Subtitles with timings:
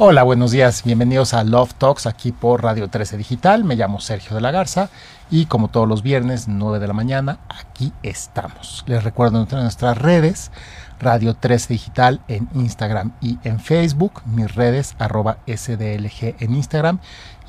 [0.00, 0.84] Hola, buenos días.
[0.84, 3.64] Bienvenidos a Love Talks aquí por Radio 13 Digital.
[3.64, 4.90] Me llamo Sergio de la Garza
[5.28, 8.84] y como todos los viernes, 9 de la mañana, aquí estamos.
[8.86, 10.52] Les recuerdo nuestras redes,
[11.00, 14.22] Radio 13 Digital en Instagram y en Facebook.
[14.24, 17.00] Mis redes, arroba SDLG en Instagram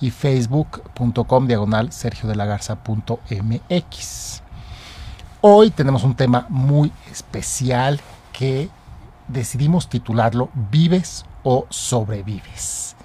[0.01, 4.41] y facebook.com diagonal sergio de la Garza.mx.
[5.41, 8.01] Hoy tenemos un tema muy especial
[8.33, 8.69] que
[9.27, 12.95] decidimos titularlo Vives o sobrevives.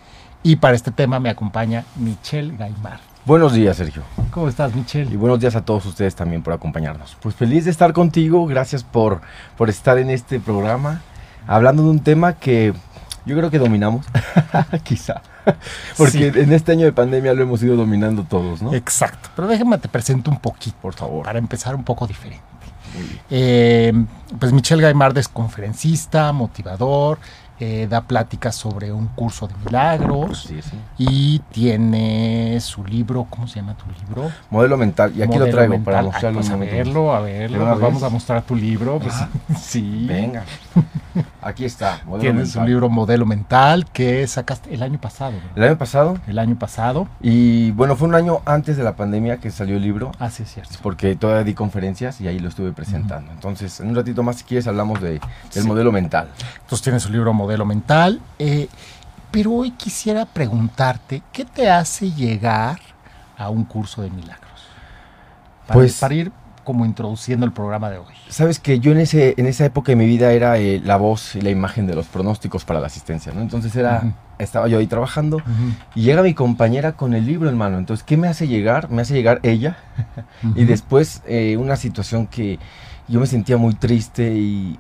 [0.42, 3.00] Y para este tema me acompaña Michelle Gaimar.
[3.24, 4.02] Buenos días, Sergio.
[4.30, 5.10] ¿Cómo estás, Michelle?
[5.10, 7.16] Y buenos días a todos ustedes también por acompañarnos.
[7.22, 9.22] Pues feliz de estar contigo, gracias por,
[9.56, 11.00] por estar en este programa,
[11.46, 12.74] hablando de un tema que
[13.24, 14.04] yo creo que dominamos,
[14.84, 15.22] quizá.
[15.96, 18.74] Porque en este año de pandemia lo hemos ido dominando todos, ¿no?
[18.74, 19.30] Exacto.
[19.34, 22.44] Pero déjame te presento un poquito, por favor, para empezar un poco diferente.
[23.30, 23.92] Eh,
[24.38, 27.18] pues Michelle Gaimard es conferencista, motivador,
[27.60, 30.52] eh, da pláticas sobre un curso de milagros
[30.98, 34.30] y tiene su libro, ¿cómo se llama tu libro?
[34.50, 36.40] Modelo mental, y aquí lo traigo para mostrarlo.
[36.40, 38.98] Pues a verlo, a verlo, vamos a mostrar tu libro.
[38.98, 39.14] Pues,
[39.60, 40.04] sí.
[40.08, 40.42] Venga.
[41.40, 42.00] Aquí está.
[42.18, 45.34] Tienes un libro Modelo Mental que sacaste el año pasado.
[45.54, 46.18] ¿El año pasado?
[46.26, 47.06] El año pasado.
[47.20, 50.10] Y bueno, fue un año antes de la pandemia que salió el libro.
[50.18, 50.74] Ah, sí, es cierto.
[50.82, 53.30] Porque todavía di conferencias y ahí lo estuve presentando.
[53.30, 55.20] Entonces, en un ratito más, si quieres, hablamos de,
[55.54, 56.28] del modelo mental.
[56.62, 58.20] Entonces, tienes un libro Modelo Mental.
[58.38, 58.68] Eh,
[59.30, 62.78] pero hoy quisiera preguntarte, ¿qué te hace llegar
[63.36, 64.44] a un curso de milagros?
[65.72, 68.14] pues, para ir como introduciendo el programa de hoy.
[68.28, 71.36] Sabes que yo en ese en esa época de mi vida era eh, la voz
[71.36, 73.42] y la imagen de los pronósticos para la asistencia, ¿no?
[73.42, 75.42] Entonces era estaba yo ahí trabajando
[75.94, 77.78] y llega mi compañera con el libro en mano.
[77.78, 78.90] Entonces, ¿qué me hace llegar?
[78.90, 79.76] Me hace llegar ella
[80.56, 82.58] y después eh, una situación que
[83.06, 84.78] yo me sentía muy triste y,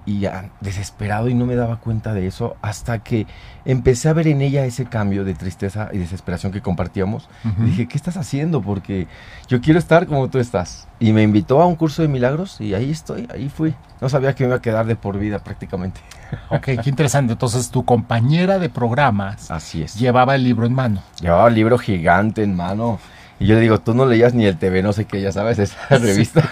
[0.60, 3.26] desesperado y no me daba cuenta de eso hasta que
[3.64, 7.28] empecé a ver en ella ese cambio de tristeza y desesperación que compartíamos.
[7.60, 8.62] y dije, ¿qué estás haciendo?
[8.62, 9.06] Porque
[9.48, 10.88] yo quiero estar como tú estás.
[11.00, 13.74] Y me invitó a un curso de milagros y ahí estoy, ahí fui.
[14.00, 16.00] No sabía que me iba a quedar de por vida prácticamente.
[16.48, 17.34] Ok, qué interesante.
[17.34, 19.94] Entonces tu compañera de programas Así es.
[19.94, 21.00] llevaba el libro en mano.
[21.20, 22.98] Llevaba el libro gigante en mano.
[23.40, 25.58] Y yo le digo, tú no leías ni el TV, no sé qué, ya sabes,
[25.58, 26.48] esa revista.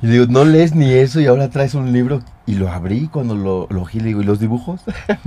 [0.00, 2.22] y digo, no lees ni eso y ahora traes un libro.
[2.46, 4.80] Y lo abrí cuando lo, lo le digo, ¿y los dibujos?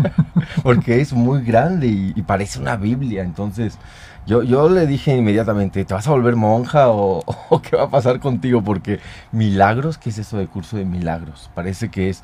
[0.64, 3.22] Porque es muy grande y, parece una Biblia.
[3.22, 3.78] Entonces,
[4.26, 7.90] yo, yo le dije inmediatamente, ¿te vas a volver monja o, o, qué va a
[7.90, 8.64] pasar contigo?
[8.64, 9.00] Porque
[9.32, 11.52] milagros, ¿qué es eso de curso de milagros?
[11.54, 12.24] Parece que es,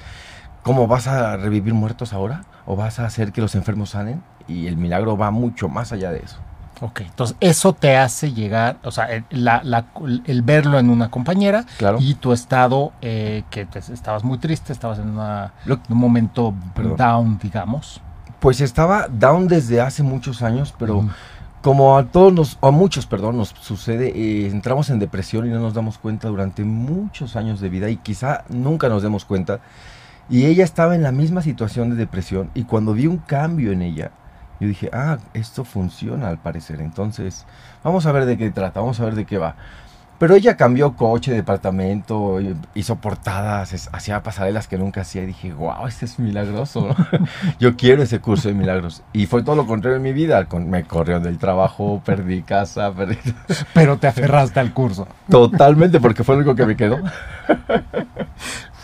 [0.64, 2.44] ¿cómo vas a revivir muertos ahora?
[2.66, 4.24] ¿O vas a hacer que los enfermos sanen?
[4.48, 6.40] Y el milagro va mucho más allá de eso.
[6.82, 11.66] Ok, entonces eso te hace llegar, o sea, el, verlo en una compañera
[12.00, 16.54] y tu estado, eh, que estabas muy triste, estabas en, un momento
[16.98, 18.02] down, digamos.
[18.40, 21.08] Pues estaba down desde hace muchos años, pero
[21.62, 25.60] como a todos nos, a muchos, perdón, nos sucede, eh, entramos en depresión y no
[25.60, 29.60] nos damos cuenta durante muchos años de vida y quizá nunca nos demos cuenta.
[30.30, 33.82] Y ella estaba en la misma situación de depresión y cuando vi un cambio en
[33.82, 34.12] ella,
[34.60, 36.82] yo dije, ah, esto funciona al parecer.
[36.82, 37.46] Entonces,
[37.84, 39.56] vamos a ver de qué trata, vamos a ver de qué va.
[40.20, 42.40] Pero ella cambió coche, departamento,
[42.74, 45.22] hizo portadas, hacía pasarelas que nunca hacía.
[45.22, 46.96] Y dije, wow, este es milagroso.
[47.60, 49.04] Yo quiero ese curso de milagros.
[49.14, 50.48] Y fue todo lo contrario en mi vida.
[50.52, 53.18] Me corrió del trabajo, perdí casa, perdí...
[53.76, 55.08] Pero te aferraste al curso.
[55.30, 56.98] Totalmente, porque fue lo único que me quedó.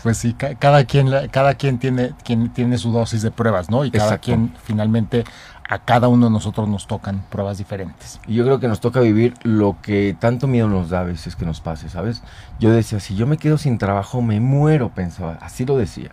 [0.04, 3.86] Pues sí, cada quien, cada quien tiene, quien tiene su dosis de pruebas, ¿no?
[3.86, 5.24] Y cada quien finalmente
[5.66, 8.20] a cada uno de nosotros nos tocan pruebas diferentes.
[8.26, 11.36] Y yo creo que nos toca vivir lo que tanto miedo nos da a veces
[11.36, 12.22] que nos pase, ¿sabes?
[12.60, 16.10] Yo decía, si yo me quedo sin trabajo, me muero, pensaba, así lo decía.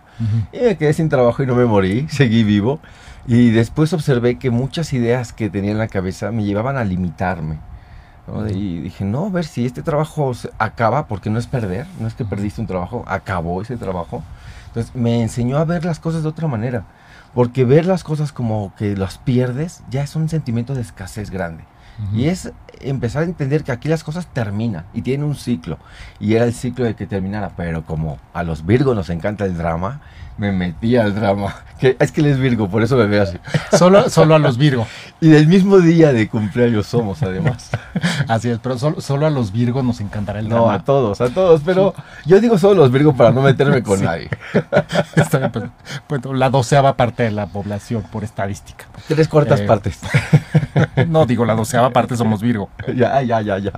[0.54, 2.80] Y me quedé sin trabajo y no me morí, seguí vivo.
[3.26, 7.58] Y después observé que muchas ideas que tenía en la cabeza me llevaban a limitarme.
[8.50, 12.14] Y dije, no, a ver si este trabajo acaba, porque no es perder, no es
[12.14, 14.22] que perdiste un trabajo, acabó ese trabajo.
[14.68, 16.84] Entonces me enseñó a ver las cosas de otra manera.
[17.34, 21.64] Porque ver las cosas como que las pierdes ya es un sentimiento de escasez grande.
[22.12, 25.78] Y es empezar a entender que aquí las cosas terminan y tienen un ciclo.
[26.20, 27.52] Y era el ciclo de que terminara.
[27.56, 30.00] Pero como a los Virgos nos encanta el drama,
[30.38, 31.54] me metí al drama.
[31.82, 33.38] Que, es que él es Virgo, por eso me veo así.
[33.76, 34.86] Solo, solo a los Virgo.
[35.20, 37.70] y del mismo día de cumpleaños somos, además.
[38.28, 40.66] así es, pero solo, solo a los Virgos nos encantará el drama.
[40.66, 41.62] No, a todos, a todos.
[41.64, 41.92] Pero
[42.24, 44.30] yo digo solo a los Virgos para no meterme con nadie.
[45.16, 45.64] Está pues,
[46.06, 48.84] pues, la doceava parte de la población por estadística.
[49.08, 49.98] Tres cuartas eh, partes.
[51.08, 52.70] no, digo, la doceava parte somos Virgo.
[52.96, 53.72] Ya, ya, ya, ya.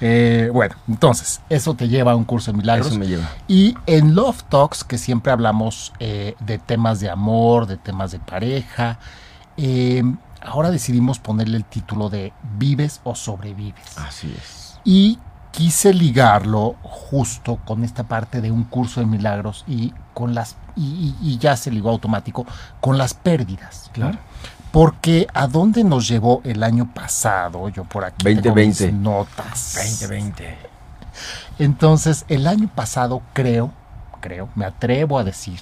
[0.00, 2.88] Eh, bueno, entonces, eso te lleva a un curso de milagros.
[2.88, 3.28] Eso me lleva.
[3.48, 8.18] Y en Love Talks, que siempre hablamos eh, de temas de amor, de temas de
[8.20, 8.98] pareja,
[9.56, 10.02] eh,
[10.42, 13.98] ahora decidimos ponerle el título de Vives o sobrevives.
[13.98, 14.78] Así es.
[14.84, 15.18] Y
[15.50, 21.14] quise ligarlo justo con esta parte de un curso de milagros y con las y,
[21.20, 22.46] y- y ya se ligó automático
[22.80, 23.90] con las pérdidas.
[23.96, 24.18] ¿no?
[24.72, 28.92] Porque a dónde nos llevó el año pasado, yo por aquí tengo 2020.
[28.92, 29.74] mis notas.
[29.76, 30.58] 2020.
[31.58, 33.72] Entonces, el año pasado creo,
[34.20, 35.58] creo, me atrevo a decir,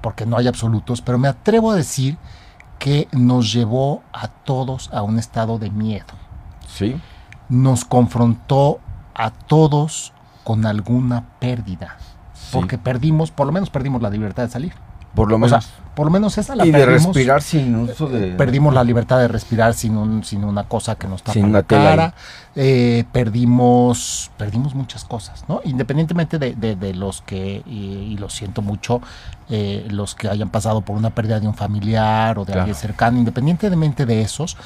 [0.00, 2.16] porque no hay absolutos, pero me atrevo a decir
[2.78, 6.14] que nos llevó a todos a un estado de miedo.
[6.66, 7.00] Sí.
[7.48, 8.80] Nos confrontó
[9.14, 10.12] a todos
[10.42, 11.96] con alguna pérdida.
[12.34, 12.48] Sí.
[12.52, 14.74] Porque perdimos, por lo menos perdimos la libertad de salir.
[15.14, 15.70] Por lo O sea, menos.
[15.94, 17.04] por lo menos esa la y de perdimos.
[17.14, 18.28] respirar sin uso de.
[18.32, 21.62] Perdimos la libertad de respirar sin, un, sin una cosa que nos tapa Sin la
[21.64, 22.14] cara.
[22.56, 25.60] Eh, perdimos, perdimos muchas cosas, ¿no?
[25.64, 29.00] Independientemente de, de- de los que, y, y lo siento mucho,
[29.50, 32.60] eh, los que hayan pasado por una pérdida de un familiar o de Claro.
[32.62, 34.56] alguien cercano, independientemente de esos,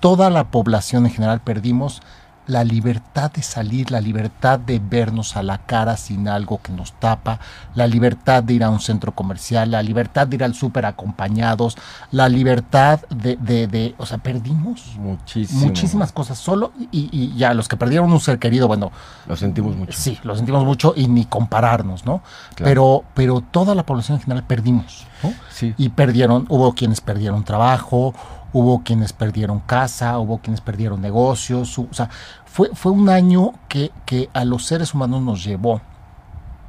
[0.00, 2.02] toda la población en general perdimos
[2.46, 6.92] la libertad de salir, la libertad de vernos a la cara sin algo que nos
[6.92, 7.38] tapa,
[7.74, 11.76] la libertad de ir a un centro comercial, la libertad de ir al súper acompañados,
[12.10, 15.66] la libertad de, de, de- o sea, perdimos Muchísimo.
[15.66, 18.92] muchísimas cosas solo y, y ya los que perdieron un ser querido, bueno,
[19.26, 19.92] Lo sentimos mucho.
[19.98, 22.22] sí, lo sentimos mucho y ni compararnos, ¿no?
[22.54, 22.68] Claro.
[22.70, 25.32] Pero, pero toda la población en general perdimos, ¿no?
[25.50, 25.74] Sí.
[25.78, 28.14] Y perdieron, hubo quienes perdieron trabajo,
[28.54, 32.08] hubo quienes perdieron casa, hubo quienes perdieron negocios, o sea,
[32.46, 35.82] fue, fue un año que, que a los seres humanos nos llevó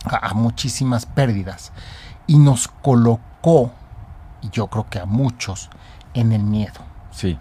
[0.04, 1.72] a, a muchísimas pérdidas
[2.28, 3.72] y nos colocó,
[4.42, 5.70] y yo creo que a muchos,
[6.16, 6.82] en el miedo.
[7.12, 7.38] Sí.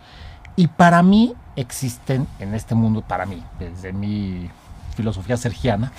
[0.57, 4.51] Y para mí existen en este mundo, para mí, desde mi
[4.95, 5.91] filosofía sergiana,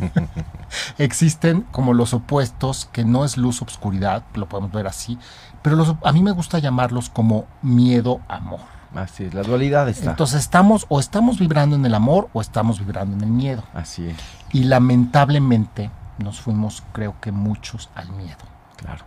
[0.98, 5.18] existen como los opuestos que no es luz obscuridad, lo podemos ver así,
[5.64, 8.60] pero los- a mí me gusta llamarlos como miedo amor.
[8.94, 9.32] Así es.
[9.34, 10.10] La dualidad está.
[10.10, 13.62] Entonces estamos o estamos vibrando en el amor o estamos vibrando en el miedo.
[13.72, 14.16] Así es.
[14.52, 18.36] Y lamentablemente nos fuimos, creo que muchos, al miedo.
[18.76, 19.04] Claro.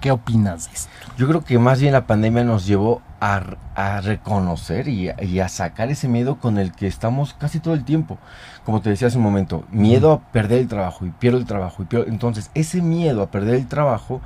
[0.00, 0.90] ¿Qué opinas de esto?
[1.18, 3.40] Yo creo que más bien la pandemia nos llevó a,
[3.74, 7.74] a reconocer y a, y a sacar ese miedo con el que estamos casi todo
[7.74, 8.16] el tiempo.
[8.64, 11.82] Como te decía hace un momento, miedo a perder el trabajo y pierdo el trabajo
[11.82, 12.06] y pierdo.
[12.08, 14.20] Entonces, ese miedo a perder el trabajo,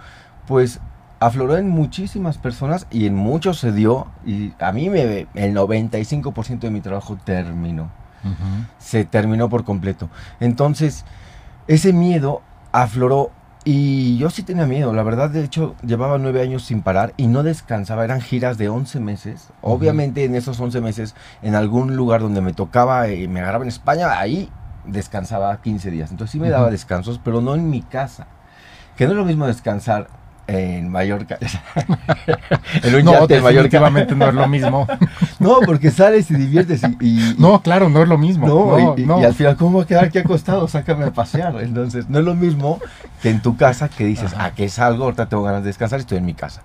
[0.47, 0.79] pues
[1.21, 4.07] afloró en muchísimas personas y en muchos se dio.
[4.25, 7.91] Y a mí me, el 95% de mi trabajo terminó
[8.79, 10.09] se terminó por completo.
[10.41, 11.05] Entonces,
[11.67, 12.43] ese miedo
[12.73, 13.31] afloró
[13.65, 14.93] y yo sí tenía miedo.
[14.93, 18.05] La verdad, de hecho, llevaba nueve años sin parar y no descansaba.
[18.05, 19.49] Eran giras de 11 meses.
[19.61, 23.69] Obviamente, en esos 11 meses, en algún lugar donde me tocaba y me agarraba en
[23.69, 24.51] España, ahí
[24.85, 26.11] descansaba 15 días.
[26.11, 28.29] Entonces sí me daba descansos, pero no en mi casa.
[28.97, 30.09] Que no es lo mismo descansar
[30.49, 31.39] en Mallorca.
[32.83, 33.81] en un No, en Mallorca.
[34.15, 34.87] no es lo mismo.
[35.39, 38.47] No, porque sales y diviertes y- y, No, claro, no es lo mismo.
[38.49, 39.21] no, No, y, y- no.
[39.21, 40.67] y al final, ¿cómo voy a quedar aquí acostado?
[40.67, 41.57] Sácame a pasear.
[41.61, 42.81] Entonces, no es lo mismo
[43.23, 44.47] que en tu casa que dices, Ajá.
[44.47, 46.63] ah, que es algo, ahorita tengo ganas de descansar y estoy en mi casa.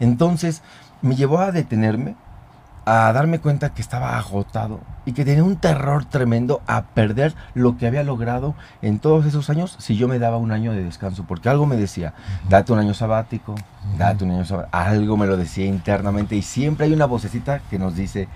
[0.00, 0.62] Entonces,
[1.02, 2.14] me llevó a detenerme,
[2.84, 7.76] a darme cuenta que estaba agotado y que tenía un terror tremendo a perder lo
[7.76, 11.24] que había logrado en todos esos años si yo me daba un año de descanso.
[11.26, 12.14] Porque algo me decía,
[12.48, 13.54] date un año sabático,
[13.98, 14.76] date un año sabático.
[14.76, 18.28] Algo me lo decía internamente y siempre hay una vocecita que nos dice,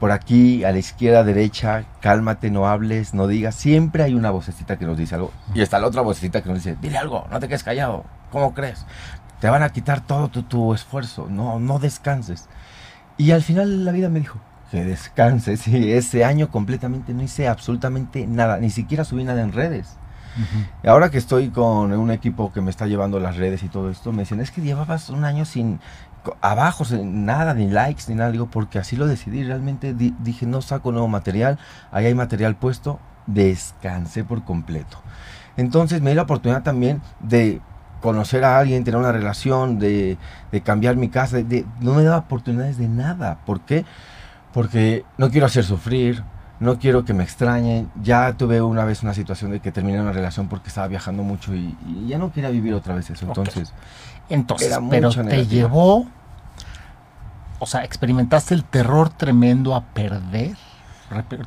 [0.00, 3.54] por aquí, a la izquierda, derecha, cálmate, no hables, no digas.
[3.54, 5.32] Siempre hay una vocecita que nos dice algo.
[5.54, 8.04] Y está la otra vocecita que nos dice, dile algo, no te quedes callado.
[8.30, 8.86] ¿Cómo crees?
[9.40, 11.26] Te van a quitar todo tu, tu esfuerzo.
[11.28, 12.48] No, no descanses.
[13.18, 14.38] Y al final la vida me dijo,
[14.70, 15.66] que descanses.
[15.68, 18.58] Y ese año completamente no hice absolutamente nada.
[18.58, 19.96] Ni siquiera subí nada en redes.
[20.86, 24.12] Ahora que estoy con un equipo que me está llevando las redes y todo esto,
[24.12, 25.80] me dicen, es que llevabas un año sin
[26.40, 28.30] abajo, sin nada, ni likes, ni nada.
[28.30, 29.42] Digo, porque así lo decidí.
[29.42, 31.58] Realmente di- dije, no saco nuevo material,
[31.90, 34.98] ahí hay material puesto, descansé por completo.
[35.56, 37.60] Entonces me di la oportunidad también de
[38.00, 40.16] conocer a alguien, tener una relación, de,
[40.52, 41.38] de cambiar mi casa.
[41.38, 43.38] de- no me daba oportunidades de nada.
[43.46, 43.84] ¿Por qué?
[44.52, 46.22] Porque no quiero hacer sufrir,
[46.60, 47.90] no quiero que me extrañen.
[48.02, 51.54] Ya tuve una vez una situación de que terminé una relación porque estaba viajando mucho
[51.54, 53.26] y, y ya no quería vivir otra vez eso.
[53.26, 53.72] Entonces,
[54.28, 55.44] Entonces, Era pero te negativa.
[55.44, 56.06] llevó,
[57.58, 60.56] o sea, experimentaste el terror tremendo a perder,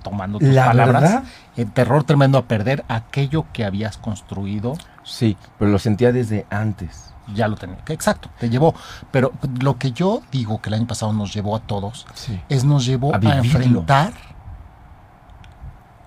[0.02, 1.24] tomando tus La palabras, verdad-
[1.58, 7.08] el terror tremendo a perder aquello que habías construido, sí, pero lo sentía desde antes.
[7.36, 7.78] ya lo tenía.
[7.88, 8.76] Exacto, te llevó.
[9.12, 12.42] Pero lo que yo digo que el año pasado nos llevó a todos, Sí.
[12.50, 14.12] es nos llevó A enfrentar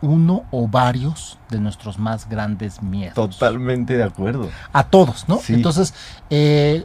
[0.05, 3.15] uno o varios de nuestros más grandes miedos.
[3.15, 4.51] Totalmente de acuerdo.
[4.73, 5.39] A todos, ¿no?
[5.39, 5.55] Sí.
[5.55, 5.95] Entonces,
[6.29, 6.85] eh,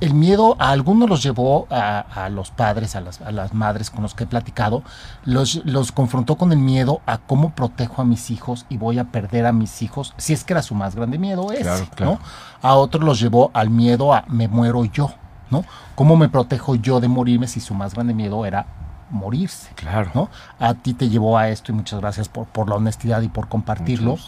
[0.00, 3.90] el miedo a algunos los llevó a, a los padres, a las, a las, madres
[3.90, 4.82] con los que he platicado,
[5.24, 9.04] los, los confrontó con el miedo a cómo protejo a mis hijos y voy a
[9.04, 12.12] perder a mis hijos, si es que era su más grande miedo ese, Claro, claro.
[12.12, 12.18] ¿no?
[12.60, 15.12] A otros los llevó al miedo a me muero yo,
[15.50, 15.64] ¿no?
[15.94, 18.66] ¿Cómo me protejo yo de morirme si su más grande miedo era
[19.12, 19.70] morirse?
[19.76, 20.10] Claro.
[20.14, 20.30] ¿no?
[20.58, 23.48] A ti te llevó a esto y muchas gracias por, por la honestidad y por
[23.48, 24.18] compartirlo.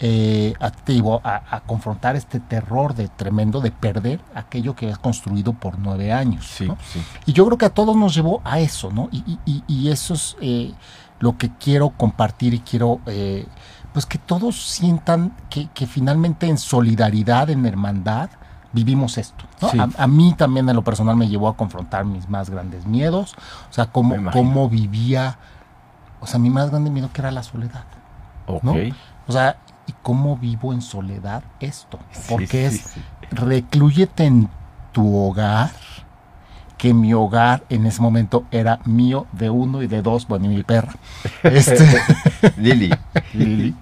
[0.00, 4.74] Eh, a ti te llevó a, a confrontar este terror de tremendo de perder aquello
[4.74, 6.46] que has construido por nueve años.
[6.46, 6.76] Sí, ¿no?
[6.92, 7.02] sí.
[7.26, 9.08] Y yo creo que a todos nos llevó a eso, ¿no?
[9.12, 10.72] Y, y- y- y eso es eh,
[11.20, 13.46] lo que quiero compartir y quiero, eh,
[13.92, 18.28] pues que todos sientan que, que finalmente en solidaridad, en hermandad,
[18.74, 19.44] vivimos esto.
[19.62, 19.70] ¿no?
[19.70, 19.78] Sí.
[19.78, 23.34] A, a mí también en lo personal me llevó a confrontar mis más grandes miedos,
[23.70, 25.38] o sea, cómo, cómo vivía,
[26.20, 27.84] o sea, mi más grande miedo que era la soledad.
[28.46, 28.64] Ok.
[28.64, 28.74] ¿no?
[29.26, 31.98] O sea, ¿y cómo vivo en soledad esto?
[32.28, 32.94] Porque sí, es
[33.30, 34.48] reclúyete en
[34.92, 35.70] tu hogar,
[36.76, 40.48] que mi hogar en ese momento era mío de uno y de dos, bueno, y
[40.48, 40.94] mi perra.
[41.42, 41.86] Este,
[42.56, 42.92] Lili.
[43.32, 43.74] Lili.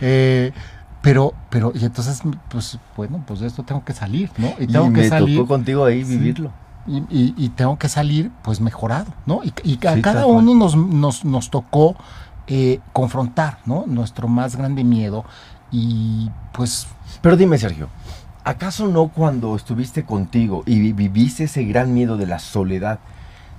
[0.00, 0.52] eh,
[1.02, 4.54] pero, pero, y entonces, pues, bueno, pues de esto tengo que salir, ¿no?
[4.58, 5.36] Y Y tengo me que salir.
[5.36, 6.16] tocó contigo ahí Sí.
[6.16, 6.50] vivirlo.
[6.86, 9.40] Y, y- y tengo que salir pues mejorado, ¿no?
[9.44, 11.94] Y, y a Sí, cada uno nos, nos, nos tocó
[12.48, 13.84] eh, confrontar, ¿no?
[13.86, 15.24] Nuestro más grande miedo
[15.70, 16.88] y pues
[17.20, 17.88] Pero dime, Sergio,
[18.42, 22.98] ¿acaso no cuando estuviste contigo y vi- viviste ese gran miedo de la soledad,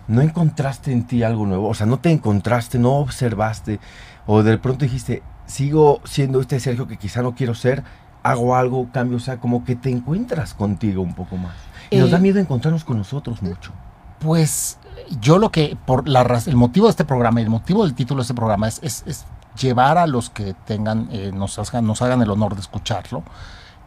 [0.10, 1.70] no encontraste en ti algo nuevo?
[1.70, 3.80] O sea, no te encontraste, no observaste,
[4.28, 7.84] o de pronto dijiste, sigo siendo este Sergio que quizá no quiero ser,
[8.24, 11.54] hago algo, cambio, o sea, como que te encuentras contigo un poco más.
[11.90, 13.72] Y nos Eh, da miedo encontrarnos con nosotros mucho.
[14.20, 14.78] Pues
[15.20, 18.24] yo lo que, por la el motivo de este programa el motivo del título de
[18.24, 19.26] este programa es, es- es
[19.60, 23.24] llevar a los que tengan, eh, nos, hagan, nos hagan el honor de escucharlo,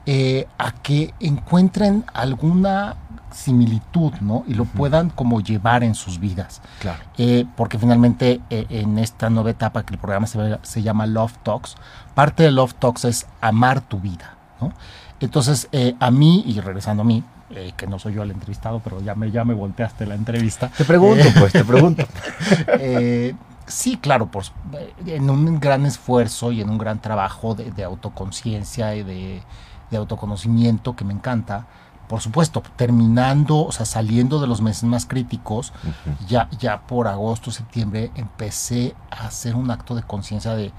[0.06, 2.96] eh, a que encuentren alguna
[3.32, 4.44] similitud, ¿no?
[4.46, 6.62] Y lo puedan como llevar en sus vidas.
[6.80, 7.02] Claro.
[7.18, 11.36] Eh, porque finalmente eh, en esta nueva etapa que el programa se, se llama Love
[11.42, 11.76] Talks,
[12.14, 14.72] parte de Love Talks es amar tu vida, ¿no?
[15.20, 19.00] Entonces, a mí, y regresando a mí, eh, que no soy yo el entrevistado, pero
[19.00, 20.68] ya me, ya me volteaste la entrevista.
[20.76, 22.04] Te pregunto, Eh, pues, te pregunto.
[22.68, 23.34] eh,
[23.66, 27.84] sí, claro, pues, eh, en un gran esfuerzo y en un gran trabajo de, de
[27.84, 29.42] autoconciencia y de,
[29.90, 31.66] de autoconocimiento que me encanta.
[32.08, 35.72] Por supuesto, terminando, o sea, saliendo de los meses más críticos,
[36.28, 40.72] ya, ya por agosto, septiembre, empecé a hacer un acto de conciencia de,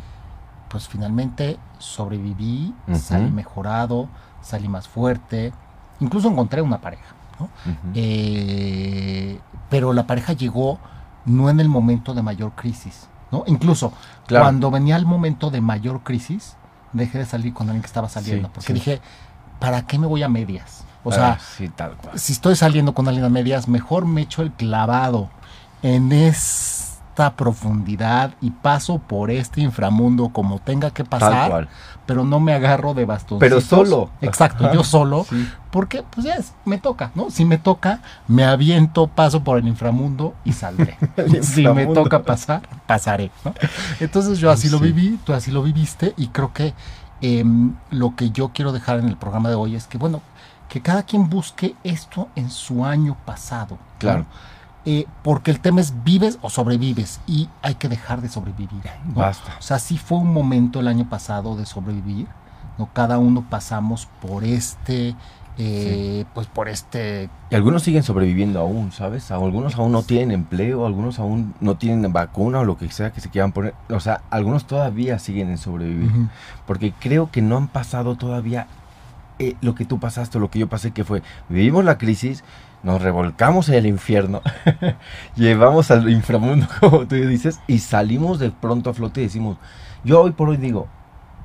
[0.70, 4.08] pues finalmente sobreviví, salí mejorado,
[4.42, 5.52] salí más fuerte,
[6.00, 7.50] incluso encontré una pareja, ¿no?
[7.94, 10.80] Eh, pero la pareja llegó
[11.26, 13.44] no en el momento de mayor crisis, ¿no?
[13.48, 13.92] Incluso
[14.28, 14.46] Claro.
[14.46, 16.56] cuando venía el momento de mayor crisis,
[16.94, 18.74] dejé de salir con alguien que estaba saliendo, Sí, porque sí.
[18.74, 19.01] dije,
[19.60, 20.84] ¿para qué me voy a medias?
[21.03, 22.20] O Ah, sea, sí, tal cual.
[22.20, 25.29] si estoy saliendo con alguien a medias, mejor me echo el clavado
[25.84, 26.12] en
[27.18, 31.68] esta profundidad y paso por este inframundo como tenga que pasar,
[32.06, 33.40] pero no me agarro de bastoncitos.
[33.40, 34.12] Pero solo.
[34.22, 34.74] Exacto, Ajá.
[34.76, 35.50] yo solo, Sí.
[35.72, 37.32] porque pues ya es- me toca, ¿no?
[37.32, 40.96] Si me toca, me aviento, paso por el inframundo y saldré.
[41.42, 43.56] Si me toca pasar, pasaré, ¿no?
[44.00, 46.76] Entonces yo así lo viví, tú así lo viviste y creo que
[47.22, 50.22] em, lo que yo quiero dejar en el programa de hoy es que, bueno,
[50.70, 53.80] que cada quien busque esto en su año pasado.
[54.04, 54.26] ¿no?
[54.89, 58.70] Eh, porque el tema es vives o sobrevives y hay que dejar de sobrevivir.
[59.06, 59.15] ¿no?
[59.15, 59.58] Basta.
[59.60, 62.25] O sea, sí fue un momento el año pasado de sobrevivir.
[62.77, 62.88] ¿no?
[62.94, 65.13] Cada uno pasamos por este,
[65.58, 69.29] eh, pues por este Y algunos siguen sobreviviendo aún, ¿sabes?
[69.29, 73.20] Algunos aún no tienen empleo, algunos aún no tienen vacuna o lo que sea que
[73.20, 73.74] se quieran poner.
[73.89, 76.10] O sea, algunos todavía siguen en sobrevivir.
[76.10, 76.27] Ujú.
[76.65, 78.67] Porque creo que no han pasado todavía
[79.39, 82.46] eh, lo que tú pasaste o lo que yo pasé, que fue, vivimos la crisis,
[82.88, 84.41] nos revolcamos en el infierno,
[85.36, 89.58] llevamos al inframundo, como tú dices, y salimos de pronto a flote y decimos,
[90.06, 90.88] yo hoy por hoy digo,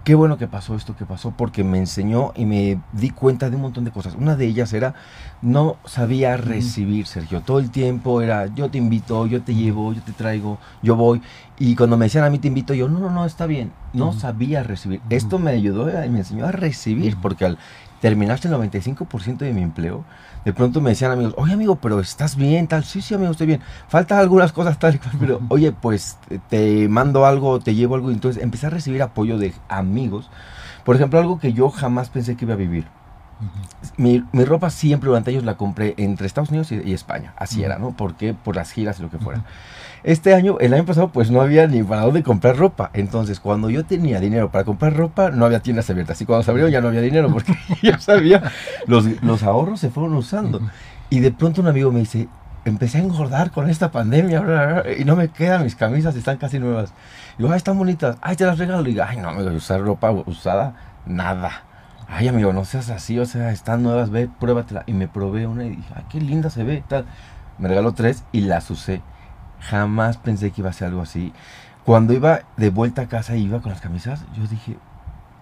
[0.04, 3.56] qué bueno que pasó esto que pasó, porque me enseñó y me di cuenta de
[3.56, 4.14] un montón de cosas.
[4.14, 4.94] Una de ellas era,
[5.42, 7.40] no sabía recibir, Sergio.
[7.40, 11.22] Todo el tiempo era, yo te invito, yo te llevo, yo te traigo, yo voy.
[11.58, 13.72] Y cuando me decían a mí te invito, yo, no, no, no, está bien.
[13.92, 15.00] No sabía recibir.
[15.10, 17.22] Esto me ayudó y me enseñó a recibir, Ujú.
[17.22, 17.58] porque al
[18.00, 20.04] terminaste el 95% de mi empleo,
[20.44, 23.46] de pronto me decían amigos, oye amigo, pero estás bien, tal, sí, sí amigo, estoy
[23.46, 27.74] bien, faltan algunas cosas tal y cual, pero oye, pues te- te mando algo, te
[27.74, 30.30] llevo algo, entonces empecé a recibir apoyo de amigos,
[30.84, 32.86] por ejemplo, algo que yo jamás pensé que iba a vivir,
[33.96, 37.34] mi, mi ropa siempre durante ellos la compré entre Estados Unidos y, y España.
[37.36, 37.96] Así era, ¿no?
[37.96, 39.42] Porque por las giras y lo que fuera.
[40.04, 42.90] Este año, el año pasado, pues no había ni para dónde comprar ropa.
[42.92, 46.20] Entonces, cuando yo tenía dinero para comprar ropa, no había tiendas abiertas.
[46.20, 48.42] Y cuando se abrieron ya no había dinero porque ya sabía,
[48.86, 50.60] los, los ahorros se fueron usando.
[51.08, 52.28] Y de pronto un amigo me dice,
[52.64, 56.16] empecé a engordar con esta pandemia bla, bla, bla, y no me quedan mis camisas,
[56.16, 56.92] están casi nuevas.
[57.38, 58.82] Y digo, ay, están bonitas, ay, te las regalo.
[58.88, 60.74] Y digo, ay, no, me voy a usar ropa usada,
[61.06, 61.62] nada.
[62.08, 64.82] Ay, amigo, no seas así, o sea, están nuevas, ve, pruébatela.
[64.86, 67.06] Y me probé una y dije, ay, qué linda se ve, tal.
[67.58, 69.00] Me regaló tres y las usé.
[69.62, 71.32] Jamás pensé que iba a ser algo así.
[71.84, 74.76] Cuando iba de vuelta a casa y iba con las camisas, yo dije,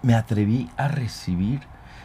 [0.03, 1.61] me atreví a recibir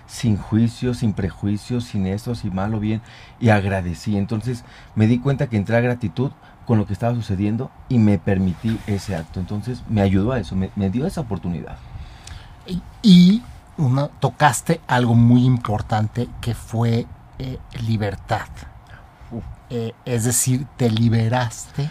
[0.07, 3.01] sin juicios, sin prejuicios, sin eso, si mal o bien,
[3.39, 4.17] y agradecí.
[4.17, 4.63] Entonces
[4.95, 6.31] me di cuenta que entré a gratitud
[6.65, 9.39] con lo que estaba sucediendo y me permití ese acto.
[9.39, 11.77] Entonces me ayudó a eso, me, dio esa oportunidad.
[12.67, 13.43] Y, y
[13.77, 17.05] una, tocaste algo muy importante que fue
[17.39, 18.47] eh, libertad.
[19.69, 21.89] Eh, es decir, te liberaste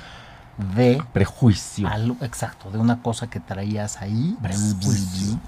[0.77, 1.89] de Prejuicio.
[1.89, 4.37] algo, exacto, de una cosa que traías ahí.
[4.41, 5.41] Prejuicio.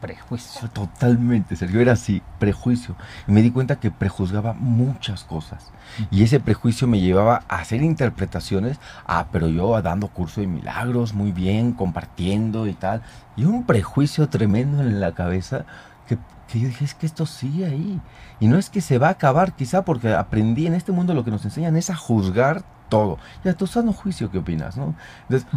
[0.00, 0.68] Prejuicio.
[0.68, 2.94] Totalmente, Sergio, era así, prejuicio.
[3.26, 5.72] Y me di cuenta que prejuzgaba muchas cosas.
[6.10, 11.14] Y ese prejuicio me llevaba a hacer interpretaciones, ah, pero yo dando curso de milagros,
[11.14, 13.02] muy bien, compartiendo y tal.
[13.36, 15.64] Y un prejuicio tremendo en la cabeza
[16.06, 18.00] que, que yo dije, es que esto sigue ahí.
[18.40, 21.24] Y no es que se va a acabar, quizá porque aprendí en este mundo lo
[21.24, 23.18] que nos enseñan es a juzgar todo.
[23.44, 24.76] Y a tu sano juicio, ¿qué opinas?
[24.76, 24.94] No?
[25.28, 25.48] Entonces,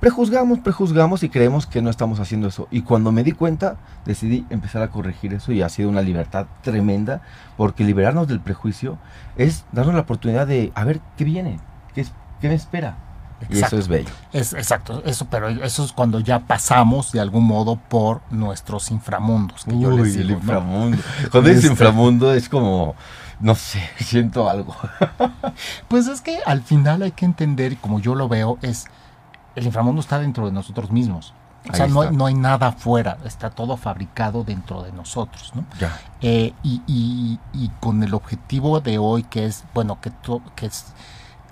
[0.00, 2.68] prejuzgamos, prejuzgamos y creemos que no estamos haciendo eso.
[2.70, 6.46] Y cuando me di cuenta, decidí empezar a corregir eso y ha sido una libertad
[6.62, 7.22] tremenda,
[7.56, 8.98] porque liberarnos del prejuicio
[9.36, 11.58] es darnos la oportunidad de, a ver, ¿qué viene?
[11.94, 12.06] ¿Qué,
[12.40, 13.05] qué me espera?
[13.50, 14.08] Y eso es bello.
[14.32, 19.64] Es, exacto, eso, pero eso es cuando ya pasamos de algún modo por nuestros inframundos.
[19.64, 20.34] Que yo les Uy, digo, el ¿no?
[20.38, 20.98] inframundo.
[21.30, 22.94] Cuando dices Este- inframundo es como,
[23.40, 24.74] no sé, siento algo.
[25.88, 28.86] Pues es que al final hay que entender, y como yo lo veo, es
[29.54, 31.32] el inframundo está dentro de nosotros mismos.
[31.70, 35.64] O sea, no hay, no hay nada afuera, está todo fabricado dentro de nosotros, ¿no?
[35.80, 35.98] Ya.
[36.20, 40.66] Eh, y, y- y con el objetivo de hoy, que es, bueno, que, to- que
[40.66, 40.84] es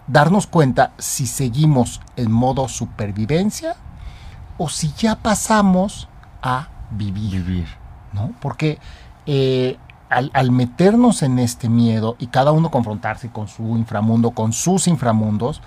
[0.06, 3.76] darnos cuenta si seguimos en modo supervivencia
[4.58, 6.08] o si ya pasamos
[6.42, 7.42] a vivir.
[7.42, 7.68] Vivir.
[8.12, 8.32] ¿no?
[8.40, 8.78] Porque
[9.26, 9.76] eh,
[10.08, 14.86] al, al meternos en este miedo y cada uno confrontarse con su inframundo, con sus
[14.86, 15.60] inframundos,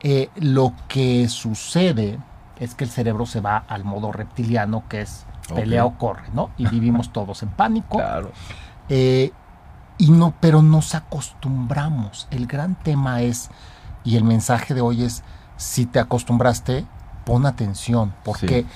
[0.00, 2.18] eh, lo que sucede
[2.58, 6.50] es que el cerebro se va al modo reptiliano, que es pelea o corre, ¿no?
[6.56, 7.98] Y vivimos todos en pánico.
[7.98, 8.32] Claro.
[8.88, 9.32] Eh,
[9.98, 12.28] y no, pero nos acostumbramos.
[12.30, 13.50] El gran tema es,
[14.04, 15.22] y el mensaje de hoy es,
[15.56, 16.84] si te acostumbraste,
[17.24, 18.66] pon atención, porque, Sí.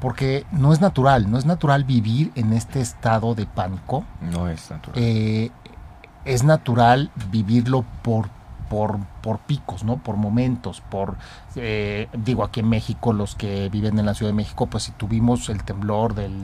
[0.00, 4.04] porque no es natural, no es natural vivir en este estado de pánico.
[4.20, 4.98] No es natural.
[5.02, 5.50] Eh,
[6.24, 8.28] es natural vivirlo por,
[8.68, 9.96] por, por picos, ¿no?
[9.96, 11.16] Por momentos, por,
[11.56, 14.92] eh, digo, aquí en México, los que viven en la Ciudad de México, pues si
[14.92, 16.34] tuvimos el temblor del,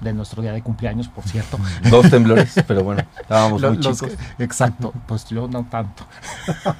[0.00, 1.58] de nuestro día de cumpleaños, por cierto,
[1.90, 4.12] Dos temblores, pero bueno, estábamos muy chicos.
[4.38, 6.04] exacto, pues yo no tanto.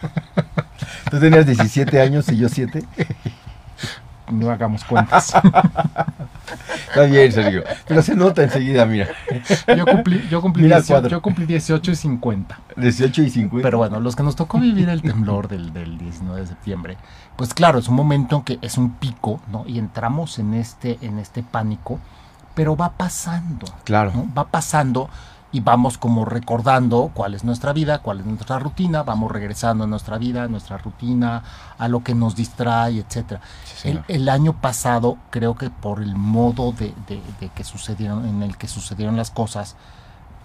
[1.10, 2.82] Tú tenías 17 años y yo 7.
[4.30, 5.32] No hagamos cuentas.
[6.88, 7.64] Está bien, Sergio.
[7.88, 9.08] Pero se nota enseguida, mira.
[9.76, 11.08] Yo cumplí, yo cumplí, Mira el 18, cuadro.
[11.10, 12.58] yo cumplí 18 y 50.
[12.76, 13.62] 18 y 50.
[13.66, 16.96] Pero bueno, los que nos tocó vivir el temblor del, del 19 de septiembre,
[17.34, 19.64] pues claro, es un momento en que es un pico, ¿no?
[19.66, 21.98] Y entramos en este, en este pánico,
[22.54, 23.66] pero va pasando.
[23.84, 24.12] Claro.
[24.14, 24.26] ¿no?
[24.36, 25.08] Va pasando
[25.52, 29.86] y vamos como recordando cuál es nuestra vida, cuál es nuestra rutina, vamos regresando a
[29.88, 31.42] nuestra vida, a nuestra rutina,
[31.76, 33.40] a lo que nos distrae, etcétera.
[33.64, 38.42] Sí, El, año pasado, creo que por el modo de, de- de que sucedieron, en
[38.44, 39.74] el que sucedieron las cosas,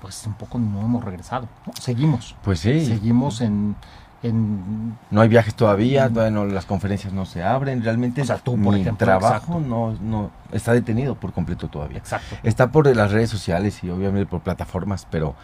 [0.01, 1.47] pues un poco no hemos regresado.
[1.67, 1.73] ¿no?
[1.79, 2.85] Seguimos, Pues sí.
[2.85, 3.75] seguimos en,
[4.23, 7.83] en No hay viajes todavía, todavía no, las conferencias no se abren.
[7.83, 11.97] Realmente O sea, tú, por mi ejemplo, trabajo no, no está detenido por completo todavía.
[11.97, 12.35] exacto.
[12.43, 15.35] Está por las redes sociales y obviamente por plataformas, pero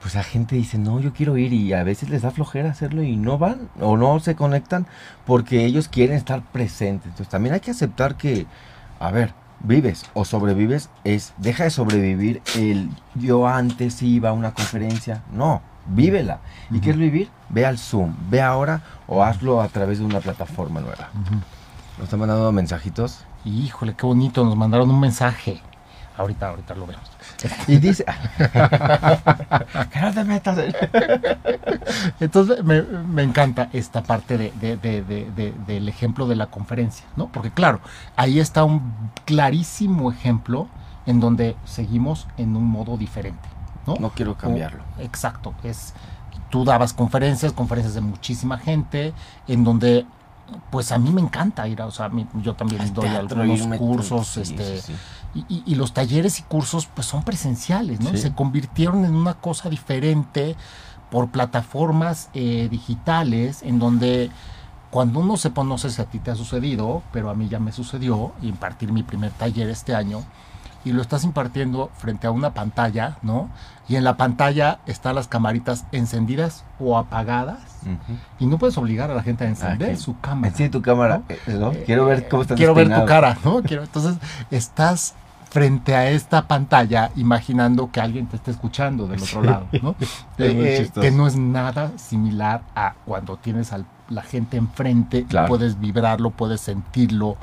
[0.00, 3.02] pues la gente dice, no, yo quiero ir y a veces les da flojera hacerlo
[3.02, 4.86] y no van o no se conectan
[5.24, 7.06] porque ellos quieren estar presentes.
[7.06, 8.46] Entonces también hay que aceptar que,
[9.00, 14.52] a ver, vives o sobrevives, es, deja de sobrevivir el yo antes iba a una
[14.52, 16.38] conferencia, no, vívela.
[16.70, 17.28] ¿Y qué es vivir?
[17.48, 21.08] Ve al Zoom, ve ahora o hazlo a través de una plataforma nueva.
[21.98, 23.24] Nos están mandando mensajitos.
[23.44, 25.60] Híjole, qué bonito, nos mandaron un mensaje.
[26.16, 27.10] Ahorita, ahorita lo vemos.
[27.66, 28.04] Y dice,
[29.92, 30.58] que no te metas.
[30.58, 30.72] en-".
[32.20, 37.28] Entonces me, me encanta esta parte de- del ejemplo de la conferencia, ¿no?
[37.28, 37.80] Porque claro,
[38.16, 38.92] ahí está un
[39.24, 40.68] clarísimo ejemplo
[41.06, 43.48] en donde seguimos en un modo diferente.
[43.86, 43.96] ¿No?
[43.98, 44.82] No quiero cambiarlo.
[44.98, 45.94] O- exacto, es
[46.50, 49.12] tú dabas conferencias, conferencias de muchísima gente,
[49.48, 50.06] en donde
[50.70, 53.40] pues a mí me encanta ir a, o sea, mí- yo también Al doy teatro,
[53.40, 54.94] algunos cursos, sí, este, sí,
[55.34, 55.62] sí.
[55.66, 58.10] y, los talleres y cursos pues son presenciales, ¿no?
[58.16, 60.54] Se convirtieron en una cosa diferente
[61.10, 64.30] por plataformas eh, digitales en donde
[64.90, 67.48] cuando uno se pone, no sé si a ti te ha sucedido, pero a mí
[67.48, 70.22] ya me sucedió impartir mi primer taller este año
[70.84, 73.48] y lo estás impartiendo frente a una pantalla, ¿no?
[73.88, 77.60] Y en la pantalla están las camaritas encendidas o apagadas
[78.38, 80.48] y no puedes obligar a la gente a encender su cámara.
[80.48, 81.24] Enciende tu cámara, ¿no?
[81.28, 81.72] eh, ¿no?
[81.72, 83.62] Eh, Quiero ver cómo estás Quiero ver tu cara, ¿no?
[83.62, 84.16] Quiero, entonces,
[84.50, 85.14] estás
[85.50, 89.46] frente a esta pantalla imaginando que alguien te está escuchando del otro Sí.
[89.46, 89.94] lado, ¿no?
[90.38, 95.48] Eh, que no es nada similar a cuando tienes a la gente enfrente, y Claro.
[95.48, 97.36] puedes vibrarlo, puedes sentirlo.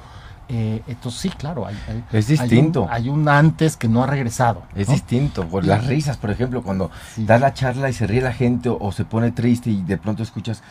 [0.53, 2.81] Eh, entonces, sí, claro, hay, hay- Es hay distinto.
[2.83, 4.63] un, hay un antes que no ha regresado.
[4.75, 4.93] Es ¿no?
[4.93, 5.47] distinto.
[5.47, 7.23] Por las risas, por ejemplo, cuando Sí.
[7.25, 9.97] da la charla y se ríe la gente o, o se pone triste y de
[9.97, 10.61] pronto escuchas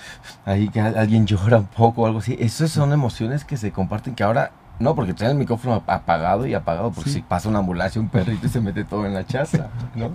[0.45, 2.37] ahí que al- alguien llora un poco o algo así.
[2.39, 6.47] Esas son emociones que se comparten que ahora no, porque traen el micrófono ap- apagado
[6.47, 7.17] y apagado porque Sí.
[7.19, 10.11] si pasa una ambulancia, un perrito y se mete todo en la chaza, ¿no?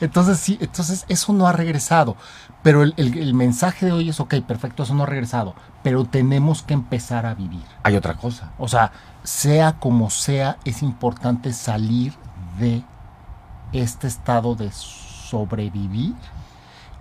[0.00, 2.16] Entonces sí, entonces eso no ha regresado.
[2.62, 5.54] Pero el, el- el mensaje de hoy es, ok, perfecto, eso no ha regresado.
[5.82, 7.64] Pero tenemos que empezar a vivir.
[7.82, 8.52] Hay otra cosa.
[8.58, 8.92] O sea,
[9.24, 12.12] sea como sea, es importante salir
[12.60, 12.82] de
[13.72, 16.14] este estado de sobrevivir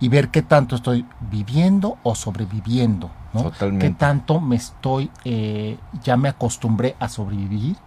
[0.01, 3.43] y ver qué tanto estoy viviendo o sobreviviendo, ¿no?
[3.43, 3.87] Totalmente.
[3.87, 7.77] Qué tanto me estoy, eh, ya me acostumbré a sobrevivir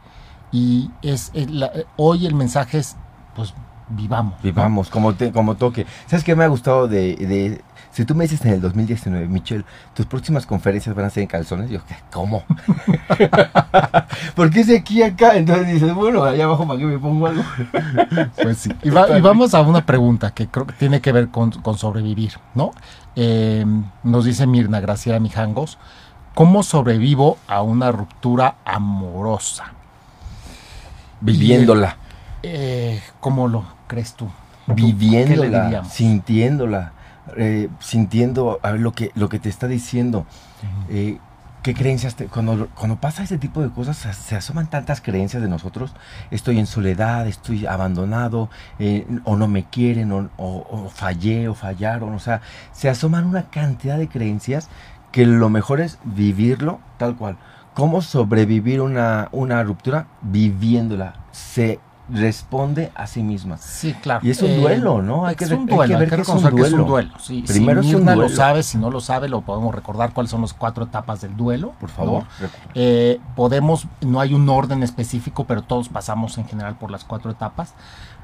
[0.53, 2.97] y es la- eh, hoy el mensaje es,
[3.35, 3.53] pues
[3.89, 4.35] vivamos.
[4.35, 4.43] ¿no?
[4.43, 5.87] Vivamos, como, te, como toque.
[6.07, 9.65] ¿Sabes qué me ha gustado de, de- Si tú me dices en el 2019, Michelle,
[9.95, 11.81] tus próximas conferencias van a ser en calzones, yo.
[12.13, 12.45] ¿cómo?
[14.35, 15.37] ¿Por qué es de aquí acá?
[15.37, 17.43] Entonces dices, bueno, allá abajo, ¿para qué me pongo algo?
[18.43, 18.71] Pues sí.
[18.83, 21.79] Y, va- y vamos a una pregunta que creo que tiene que ver con, con
[21.79, 22.73] sobrevivir, ¿no?
[23.17, 23.65] Eh,
[24.03, 25.79] nos dice Mirna Graciela Mijangos,
[26.35, 29.67] ¿cómo sobrevivo a una ruptura amorosa?
[31.21, 31.97] Viviéndola.
[32.47, 34.29] Eh, ¿Cómo lo crees tú?
[34.67, 36.93] ¿Qué le viviéndola, sintiéndola,
[37.37, 40.27] eh, sintiendo a ver, lo que, lo que te está diciendo.
[40.91, 41.19] Eh,
[41.63, 42.15] ¿Qué creencias?
[42.17, 45.95] te- cuando, cuando pasa ese tipo de cosas, se, se asoman tantas creencias de nosotros.
[46.31, 51.55] Estoy en soledad, estoy abandonado, eh, o no me quieren, o, o- o fallé, o
[51.55, 52.13] fallaron.
[52.15, 54.69] O sea, se asoman una cantidad de creencias
[55.13, 57.39] que lo mejor es vivirlo tal cual.
[57.73, 60.07] ¿Cómo sobrevivir una, una ruptura?
[60.21, 61.15] Viviéndola.
[61.33, 63.57] Se responde a sí misma.
[63.57, 64.21] Sí, claro.
[64.27, 65.27] Y es un Eh, duelo, ¿no?
[65.27, 66.55] Hay que es re- un hay que duelo, hay ver que que es un reconocer
[66.55, 66.91] que es un duelo.
[67.09, 67.19] duelo.
[67.19, 68.37] Sí, Primero si es un Mirna lo duelo.
[68.37, 71.73] sabe, si no lo sabe, lo podemos recordar cuáles son las cuatro etapas del duelo.
[71.81, 71.95] Por ¿no?
[71.97, 72.25] favor.
[72.75, 77.31] Eh, podemos, no hay un orden específico, pero todos pasamos en general por las cuatro
[77.31, 77.75] etapas.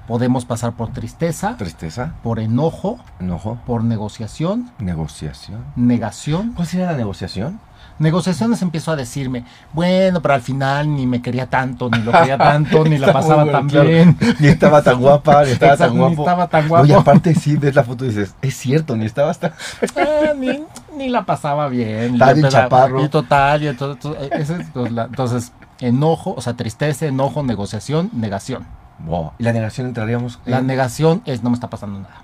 [0.07, 5.65] Podemos pasar por tristeza, Tristeza, por enojo, enojo, por negociación, negociación.
[5.77, 6.53] negación.
[6.55, 7.61] ¿Cuál sería la negociación?
[8.01, 12.37] Negociaciones empiezo a decirme, bueno, pero al final ni me quería tanto, ni lo quería
[12.39, 13.89] tanto, ni la pasaba bueno, tan claro.
[13.89, 14.17] bien.
[14.41, 16.23] Ni estaba tan guapa, ni estaba Exacto, tan ni guapo.
[16.23, 17.01] estaba tan Oye, guapo.
[17.11, 19.53] aparte sí, ves la foto y dices, es cierto, ni estabas tan...
[19.97, 20.65] Ah, ni,
[20.97, 22.15] ni la pasaba bien.
[22.15, 23.05] Está Y chaparro.
[23.05, 28.11] Y total, y entonces, entonces, ese es, pues, entonces, enojo, o sea, tristeza, enojo, negociación,
[28.15, 28.67] negación.
[29.01, 29.33] Wow.
[29.39, 30.41] ¿Y la negación entraríamos?
[30.47, 32.23] en- La negación es no me está pasando nada.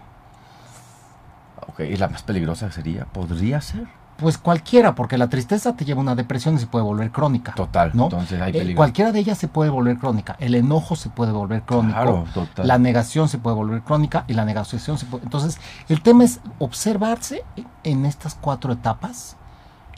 [1.68, 3.04] Ok, ¿y la más peligrosa sería?
[3.06, 3.84] ¿Podría ser?
[4.16, 7.52] Pues cualquiera, porque la tristeza te lleva a una depresión y se puede volver crónica.
[7.55, 8.05] Total, ¿no?
[8.05, 8.76] entonces hay Eh, peligro.
[8.76, 10.37] cualquiera de ellas se puede volver crónica.
[10.38, 11.92] El enojo se puede volver crónico.
[12.00, 12.66] Claro, total.
[12.66, 15.24] La negación se puede volver crónica y la negociación se puede.
[15.24, 15.59] Entonces,
[15.90, 17.44] el tema es observarse
[17.85, 19.37] en estas cuatro etapas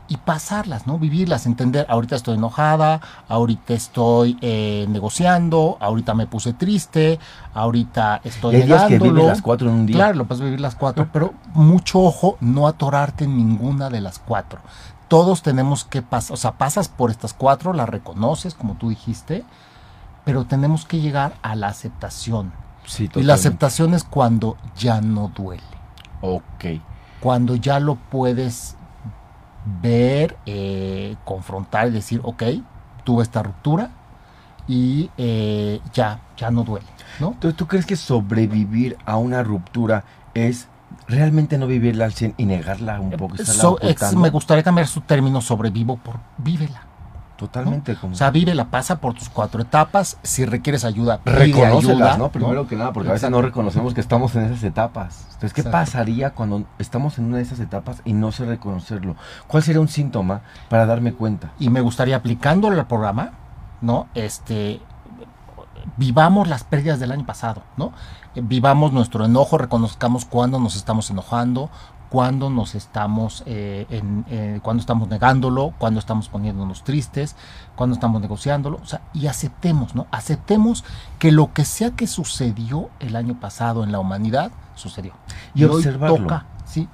[0.08, 0.98] y pasarlas, ¿no?
[0.98, 1.84] Vivirlas, entender.
[1.88, 7.18] Ahorita estoy enojada, ahorita estoy eh, negociando, ahorita me puse triste,
[7.54, 9.26] ahorita estoy Y hay días que negándolo.
[9.28, 9.96] las cuatro en un día.
[9.96, 14.18] Claro, lo puedes vivir las cuatro, pero mucho ojo, no atorarte en ninguna de las
[14.18, 14.60] cuatro.
[15.08, 19.44] Todos tenemos que pasar, o sea, pasas por estas cuatro, las reconoces, como tú dijiste,
[20.24, 22.52] pero tenemos que llegar a la aceptación.
[22.86, 23.32] Sí, Y la totalmente.
[23.34, 25.62] aceptación es cuando ya no duele,
[26.22, 26.80] Ok.
[27.20, 28.76] cuando ya lo puedes
[29.82, 32.42] ver, eh, confrontar y decir, ok,
[33.04, 33.90] tuve esta ruptura
[34.66, 36.86] y eh, ya, ya no duele,
[37.20, 37.34] ¿no?
[37.40, 40.04] ¿Tú, tú crees que sobrevivir a una ruptura
[40.34, 40.68] es
[41.06, 43.36] realmente no vivirla al 100 y negarla un poco?
[43.52, 46.82] So- ex- me gustaría cambiar su término sobrevivo por vívela.
[47.38, 47.94] Totalmente.
[47.94, 48.14] Como...
[48.14, 50.18] O sea, vívela, pasa por tus cuatro etapas.
[50.24, 52.18] Si requieres ayuda, pide ayuda.
[52.18, 52.32] ¿no?
[52.32, 55.20] Primero que nada, porque a veces no reconocemos que estamos en esas etapas.
[55.26, 55.78] Entonces, ¿qué Exacto.
[55.78, 59.14] pasaría cuando estamos en una de esas etapas y no sé reconocerlo?
[59.46, 61.52] ¿Cuál sería un síntoma para darme cuenta?
[61.60, 63.30] Y me gustaría aplicándolo al programa,
[63.80, 64.08] ¿no?
[64.16, 64.80] Este,
[65.96, 67.92] vivamos las pérdidas del año pasado, ¿no?
[68.34, 71.70] Vivamos nuestro enojo, reconozcamos cuándo nos estamos enojando,
[72.08, 77.36] cuándo nos estamos, eh, en, eh, cuando estamos negándolo, cuándo estamos poniéndonos tristes,
[77.76, 80.06] cuándo estamos negociándolo, o sea, y aceptemos, ¿no?
[80.10, 80.84] Aceptemos
[81.18, 85.12] que lo que sea que sucedió el año pasado en la humanidad, sucedió.
[85.54, 86.16] Y, observarlo.
[86.16, 86.46] toca,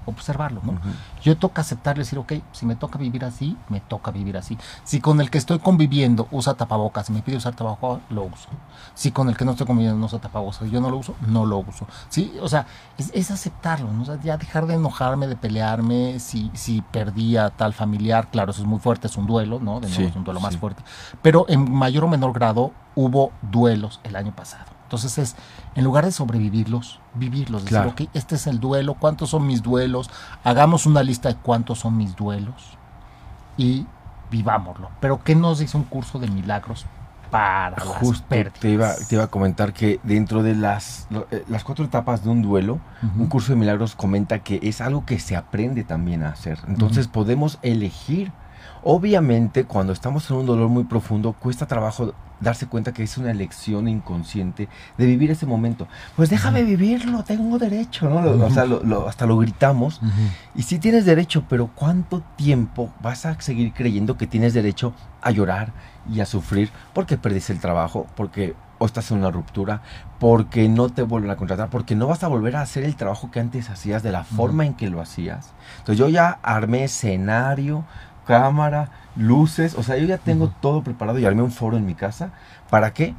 [0.07, 0.79] observarlo, ¿no?
[1.23, 4.57] Yo toca aceptar y decir, ok, si me toca vivir así, me toca vivir así.
[4.85, 8.49] Si con el que estoy conviviendo usa tapabocas, y me pide usar tapabocas, lo uso.
[8.95, 11.45] Si con el que no estoy conviviendo no usa tapabocas, yo no lo uso, no
[11.45, 11.87] lo uso.
[12.09, 12.67] Sí, o sea,
[12.97, 14.03] es, aceptarlo, ¿no?
[14.03, 18.53] O sea, ya dejar de enojarme, de pelearme, si, si perdí a tal familiar, claro,
[18.53, 19.81] eso es muy fuerte, es un duelo, ¿no?
[19.81, 20.83] De nuevo es un duelo más fuerte.
[21.23, 24.74] Pero en mayor o menor grado hubo duelos el año pasado.
[24.85, 25.37] Entonces es,
[25.75, 27.65] en lugar de sobrevivirlos, vivirlos.
[27.65, 30.11] Decir, ok, este es el duelo, ¿cuántos son mis duelos?
[30.45, 32.79] Hagamos una lista de cuántos son mis duelos
[33.57, 33.87] y
[34.31, 34.91] vivámoslo.
[35.01, 36.87] Pero ¿qué nos dice un curso de milagros
[37.31, 38.27] para Justo
[38.61, 42.31] te iba, te iba a comentar que dentro de las, eh, las cuatro etapas de
[42.31, 42.79] un duelo,
[43.19, 46.61] un curso de milagros comenta que es algo que se aprende también a hacer.
[46.69, 48.31] Entonces podemos elegir
[48.83, 53.31] Obviamente, cuando estamos en un dolor muy profundo, cuesta trabajo darse cuenta que es una
[53.31, 55.89] elección inconsciente de vivir ese momento.
[56.17, 58.45] Pues déjame vivirlo, tengo derecho, ¿no?
[58.45, 58.67] O sea,
[59.09, 60.01] hasta lo gritamos.
[60.55, 65.31] Y sí tienes derecho, pero ¿cuánto tiempo vas a seguir creyendo que tienes derecho a
[65.31, 65.73] llorar
[66.13, 69.83] y a sufrir porque perdiste el trabajo, porque o estás en una ruptura,
[70.19, 73.31] porque no te vuelven a contratar, porque no vas a volver a hacer el trabajo
[73.31, 75.53] que antes hacías de la forma en que lo hacías.
[75.79, 77.85] Entonces yo ya armé escenario,
[78.25, 81.95] cámara, luces, o sea, yo ya tengo todo preparado y armé un foro en mi
[81.95, 82.31] casa.
[82.71, 83.15] ¿Para qué?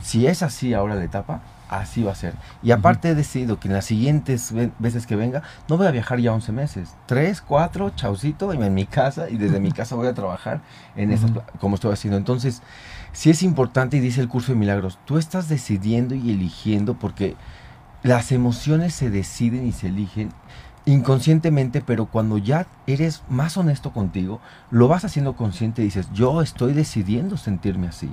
[0.00, 2.34] Si es así ahora la etapa, así va a ser.
[2.62, 6.20] Y aparte he decidido que en las siguientes veces que venga, no voy a viajar
[6.20, 6.94] ya 11 meses.
[7.06, 10.60] Tres, cuatro, chaucito, en mi casa y desde mi casa voy a trabajar
[10.96, 11.28] en esa,
[11.60, 12.16] como estoy haciendo.
[12.16, 12.62] Entonces,
[13.12, 17.36] si es importante y dice el curso de milagros, tú estás decidiendo y eligiendo porque
[18.02, 20.30] las emociones se deciden y se eligen
[20.86, 26.40] inconscientemente, pero cuando ya eres más honesto contigo, lo vas haciendo consciente y dices, yo
[26.40, 28.12] estoy decidiendo sentirme así.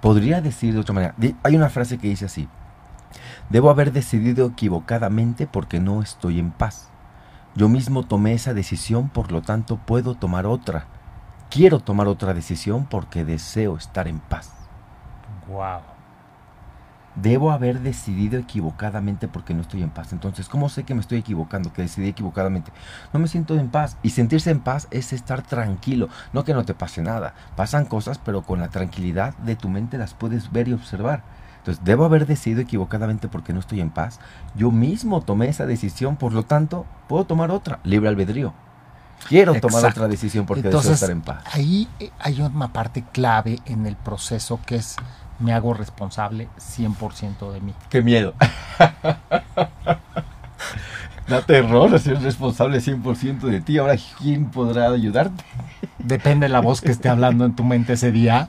[0.00, 2.48] Podría decir de otra manera, hay una frase que dice así,
[3.50, 6.88] debo haber decidido equivocadamente porque no estoy en paz.
[7.54, 10.86] Yo mismo tomé esa decisión, por lo tanto puedo tomar otra.
[11.50, 14.50] Quiero tomar otra decisión porque deseo estar en paz.
[15.46, 15.93] Wow
[17.16, 20.12] debo haber decidido equivocadamente porque no estoy en paz.
[20.12, 22.72] Entonces, ¿cómo sé que me estoy equivocando, que decidí equivocadamente?
[23.12, 23.96] No me siento en paz.
[24.02, 27.34] Y sentirse en paz es estar tranquilo, no que no te pase nada.
[27.56, 31.22] Pasan cosas, pero con la tranquilidad de tu mente las puedes ver y observar.
[31.58, 34.20] Entonces, debo haber decidido equivocadamente porque no estoy en paz.
[34.54, 38.52] Yo mismo tomé esa decisión, por lo tanto, puedo tomar otra, libre albedrío.
[39.28, 41.42] Quiero tomar otra decisión porque deseo estar en paz.
[41.52, 44.96] Ahí eh, hay una parte clave en el proceso que es
[45.38, 47.74] me hago responsable 100% de mí.
[47.88, 48.34] Qué miedo.
[51.28, 53.78] da terror ser responsable 100% de ti.
[53.78, 55.44] Ahora, ¿quién podrá ayudarte?
[55.98, 58.48] Depende de la voz que esté hablando en tu mente ese día.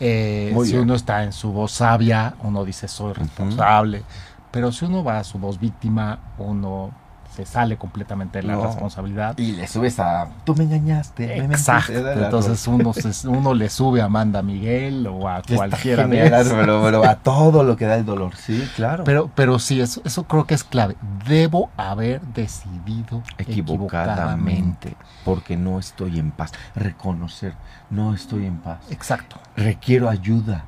[0.00, 4.02] Eh, si uno está en su voz sabia, uno dice soy responsable.
[4.50, 6.90] Pero si uno va a su voz víctima, uno
[7.36, 9.36] se sale completamente de la responsabilidad.
[9.36, 11.38] Y le subes a, tú me engañaste.
[11.38, 11.92] Exacto.
[11.92, 12.92] Entonces uno,
[13.26, 17.84] uno le sube a Amanda Miguel o a cualquiera de pero, a todo lo que
[17.84, 19.04] da el dolor, sí, claro.
[19.04, 20.96] Pero, pero sí, eso, eso creo que es clave.
[21.28, 26.52] Debo haber decidido equivocadamente, porque no estoy en paz.
[26.74, 27.54] Reconocer,
[27.90, 28.78] no estoy en paz.
[28.90, 29.36] Exacto.
[29.56, 30.64] Requiero ayuda.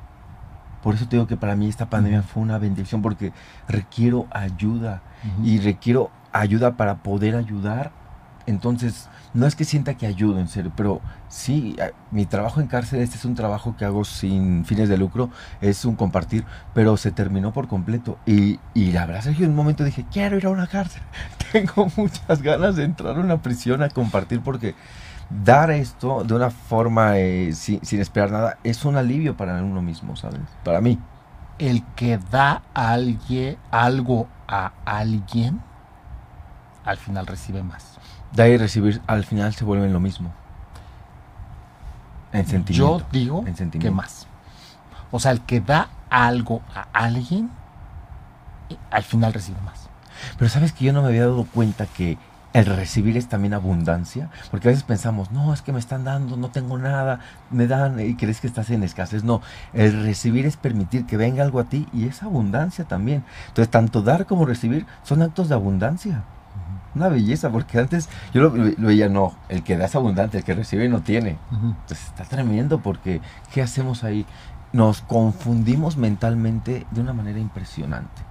[0.83, 3.33] Por eso te digo que para mí esta pandemia fue una bendición porque
[3.67, 5.01] requiero ayuda
[5.43, 7.91] y requiero ayuda para poder ayudar.
[8.45, 11.75] Entonces, no es que sienta que ayudo en serio, pero sí,
[12.09, 15.29] mi trabajo en cárcel, este es un trabajo que hago sin fines de lucro,
[15.61, 18.17] es un compartir, pero se terminó por completo.
[18.25, 21.03] Y, y la verdad, Sergio, en un momento dije, quiero ir a una cárcel.
[21.51, 24.73] Tengo muchas ganas de entrar a una prisión a compartir porque
[25.29, 29.81] dar esto de una forma eh, sin, sin, esperar nada es un alivio para uno
[29.81, 30.41] mismo, ¿sabes?
[30.63, 30.97] Para mí.
[31.59, 35.61] El que da alguien, algo a alguien
[36.89, 37.97] al final recibe más.
[38.33, 40.33] Dar y recibir al final se vuelven lo mismo.
[42.31, 42.99] En sentimiento.
[42.99, 43.45] Yo digo
[43.79, 44.27] que más.
[45.11, 47.49] O sea, el que da algo a alguien,
[48.91, 49.89] al final recibe más.
[50.37, 52.17] Pero sabes que yo no me había dado cuenta que
[52.53, 56.35] el recibir es también abundancia, porque a veces pensamos, no, es que me están dando,
[56.35, 57.19] no tengo nada,
[57.51, 59.23] me dan y crees que estás en escasez.
[59.23, 59.41] No,
[59.73, 63.23] el recibir es permitir que venga algo a ti y es abundancia también.
[63.47, 66.23] Entonces, tanto dar como recibir son actos de abundancia
[66.95, 70.53] una belleza, porque antes yo lo, veía, no, el que da es abundante, el que
[70.53, 71.37] recibe no tiene.
[71.51, 73.21] Entonces está tremendo porque
[73.51, 74.25] ¿qué hacemos ahí?
[74.71, 78.21] nos confundimos mentalmente de una manera impresionante.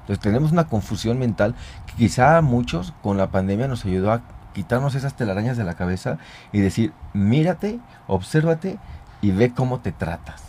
[0.00, 1.54] Entonces tenemos una confusión mental
[1.86, 4.22] que quizá a muchos con la pandemia nos ayudó a
[4.54, 6.18] quitarnos esas telarañas de la cabeza
[6.52, 8.78] y decir, mírate, obsérvate
[9.20, 10.42] y ve cómo te tratas.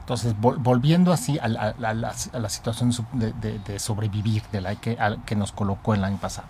[0.00, 6.02] Entonces, volviendo así a la, situación de, sobrevivir de la que, que nos colocó el
[6.02, 6.48] año pasado.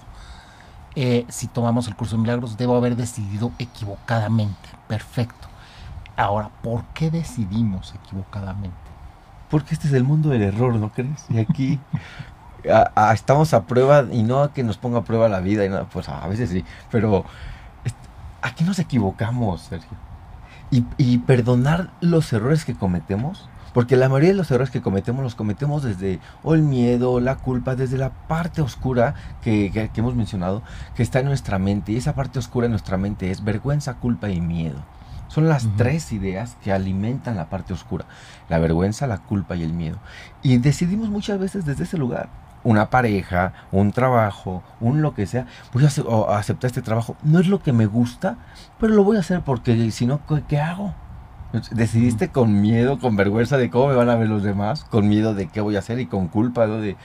[0.94, 4.68] Eh, si tomamos el curso de milagros, debo haber decidido equivocadamente.
[4.88, 5.48] Perfecto.
[6.16, 8.76] Ahora, ¿por qué decidimos equivocadamente?
[9.48, 11.26] Porque este es el mundo del error, ¿no crees?
[11.28, 11.81] Y aquí
[13.12, 15.85] estamos a prueba, y no a que nos ponga a prueba la vida, y nada,
[15.85, 17.24] pues a veces sí, pero
[18.42, 19.96] aquí nos equivocamos, Sergio.
[20.70, 25.35] Y, perdonar los errores que cometemos, porque la mayoría de los errores que cometemos los
[25.35, 30.62] cometemos desde o el miedo, la culpa, desde la parte oscura que, que, hemos mencionado,
[30.94, 31.92] que está en nuestra mente.
[31.92, 34.78] Y esa parte oscura en nuestra mente es vergüenza, culpa y miedo.
[35.28, 38.04] Son las tres ideas que alimentan la parte oscura.
[38.50, 39.96] La vergüenza, la culpa y el miedo.
[40.42, 42.28] Y decidimos muchas veces desde ese lugar.
[42.64, 45.46] Una pareja, un trabajo, un lo que sea.
[45.72, 47.16] Voy a aceptar este trabajo.
[47.22, 48.37] No es lo que me gusta,
[48.78, 50.94] pero lo voy a hacer porque si no, ¿qué hago?
[51.70, 55.34] Decidiste con miedo, con vergüenza de cómo me van a ver los demás, con miedo
[55.34, 56.96] de qué voy a hacer y con culpa de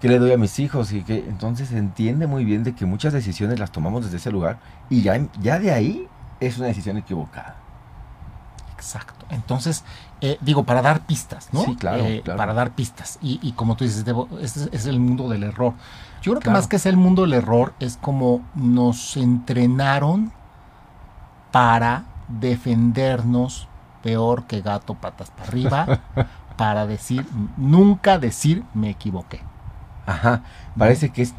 [0.00, 2.86] qué le doy a mis hijos y que entonces se entiende muy bien de que
[2.86, 4.58] muchas decisiones las tomamos desde ese lugar
[4.90, 6.08] y ya, ya de ahí
[6.40, 7.56] es una decisión equivocada.
[8.74, 9.24] Exacto.
[9.30, 9.84] Entonces,
[10.20, 11.64] eh, digo, para dar pistas, ¿no?
[11.64, 12.04] Sí, claro.
[12.04, 13.18] Eh, para dar pistas.
[13.22, 15.72] Y, como tú dices, debo, es el mundo del error.
[16.22, 20.32] Yo creo que más que es el mundo del error, es como nos entrenaron
[21.52, 23.68] para defendernos
[24.06, 26.00] peor que gato patas para arriba,
[26.56, 29.40] para decir, nunca decir me equivoqué.
[30.06, 30.44] Ajá,
[30.78, 31.34] parece que es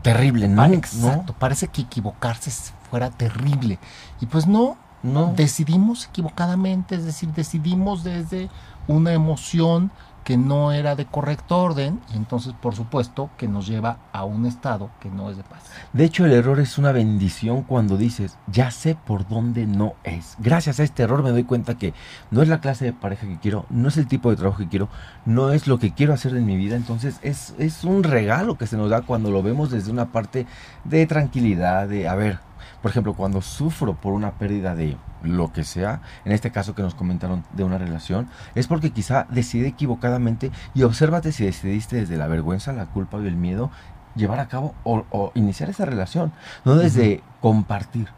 [0.00, 0.64] terrible, ¿no?
[0.66, 2.52] Exacto, parece que equivocarse
[2.88, 3.80] fuera terrible.
[4.20, 5.32] Y pues no, no.
[5.34, 8.48] Decidimos equivocadamente, es decir, decidimos desde
[8.86, 9.90] una emoción
[10.24, 14.46] que no era de correcto orden y entonces por supuesto que nos lleva a un
[14.46, 15.62] estado que no es de paz.
[15.92, 20.36] De hecho el error es una bendición cuando dices, ya sé por dónde no es.
[20.38, 21.94] Gracias a este error me doy cuenta que
[22.30, 24.68] no es la clase de pareja que quiero, no es el tipo de trabajo que
[24.68, 24.88] quiero,
[25.26, 26.76] no es lo que quiero hacer en mi vida.
[26.76, 30.46] Entonces es, es un regalo que se nos da cuando lo vemos desde una parte
[30.84, 32.38] de tranquilidad, de, a ver,
[32.82, 36.82] por ejemplo, cuando sufro por una pérdida de lo que sea, en este caso que
[36.82, 42.16] nos comentaron de una relación, es porque quizá decidí equivocadamente y obsérvate si decidiste desde
[42.16, 43.70] la vergüenza, la culpa y el miedo
[44.14, 46.32] llevar a cabo o, iniciar esa relación,
[46.64, 48.08] no desde compartir.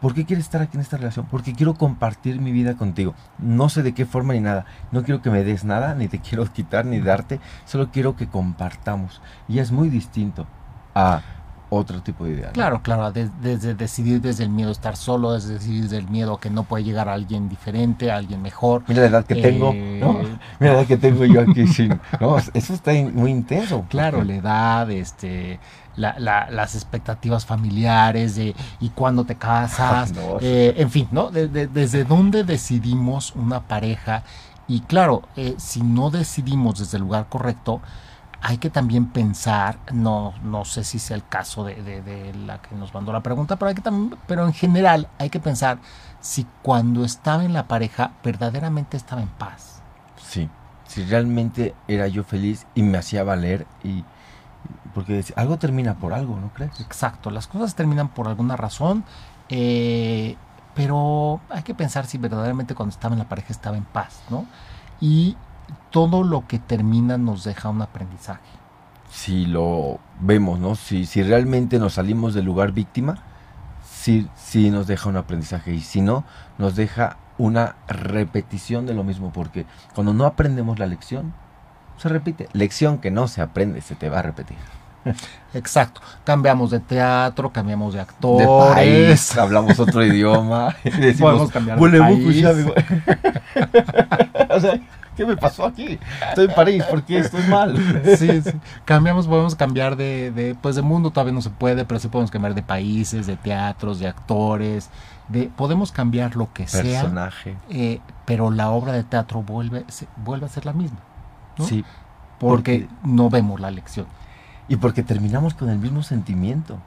[0.00, 1.26] ¿Por qué quieres estar aquí en esta relación?
[1.30, 3.14] Porque quiero compartir mi vida contigo.
[3.38, 4.64] No sé de qué forma ni nada.
[4.92, 7.38] No quiero que me des nada, ni te quiero quitar, ni darte.
[7.66, 9.20] Solo quiero que compartamos.
[9.46, 10.46] Y es muy distinto
[10.94, 11.20] a
[11.70, 12.50] otro tipo de idea.
[12.50, 16.50] Claro, claro, desde decidir desde el miedo estar solo, desde decidir desde el miedo que
[16.50, 18.82] no puede llegar a alguien diferente, a alguien mejor.
[18.88, 20.20] Mira la edad que tengo, ¿no?
[20.20, 21.64] Eh, Mira la edad que tengo yo aquí,
[22.20, 23.86] No, eso está muy intenso.
[23.88, 25.60] Claro, la edad, este,
[25.96, 31.30] las expectativas familiares de y cuándo te casas, eh, en fin, ¿no?
[31.30, 34.24] desde dónde decidimos una pareja
[34.70, 37.80] y claro, eh, si no decidimos desde el lugar correcto,
[38.42, 42.94] hay que también pensar, no, no sé si sea el caso de, la que nos
[42.94, 45.78] mandó la pregunta, pero, hay que también, pero en general hay que pensar
[46.20, 49.82] si cuando estaba en la pareja verdaderamente estaba en paz.
[50.16, 50.48] Sí,
[50.86, 54.04] si realmente era yo feliz y me hacía valer y
[54.94, 56.80] porque algo termina por algo, ¿no crees?
[56.80, 59.04] Exacto, las cosas terminan por alguna razón,
[59.48, 60.36] eh,
[60.74, 64.46] pero hay que pensar si verdaderamente cuando estaba en la pareja estaba en paz, ¿no?
[65.00, 65.36] Y
[65.90, 68.40] todo lo que termina nos deja un aprendizaje.
[69.10, 70.76] Si lo vemos, ¿no?
[70.76, 73.22] Si, si realmente nos salimos del lugar víctima,
[73.84, 75.74] sí, sí nos deja un aprendizaje.
[75.74, 76.24] Y si no,
[76.58, 79.32] nos deja una repetición de lo mismo.
[79.32, 81.34] Porque cuando no aprendemos la lección,
[81.96, 82.48] se repite.
[82.52, 84.56] Lección que no se aprende, se te va a repetir.
[85.54, 86.00] Exacto.
[86.24, 89.36] Cambiamos de teatro, cambiamos de actores.
[89.36, 90.74] hablamos otro idioma.
[91.18, 92.44] Podemos cambiar de país.
[94.50, 94.80] o sea,
[95.20, 95.98] ¿qué me pasó aquí?
[96.30, 97.76] Estoy en París, ¿por qué estoy mal?
[98.16, 98.50] sí, sí.
[98.86, 102.30] Cambiamos, podemos cambiar de, de, pues de mundo, todavía no se puede, pero sí podemos
[102.30, 104.88] cambiar de países, de teatros, de actores,
[105.28, 107.02] de, podemos cambiar lo que sea.
[107.02, 107.54] Personaje.
[107.68, 109.84] Eh, pero la obra de teatro vuelve,
[110.16, 111.00] vuelve a ser la misma.
[111.58, 111.84] Sí.
[112.38, 114.06] Porque, no vemos la lección.
[114.68, 116.78] Y porque terminamos con el mismo sentimiento.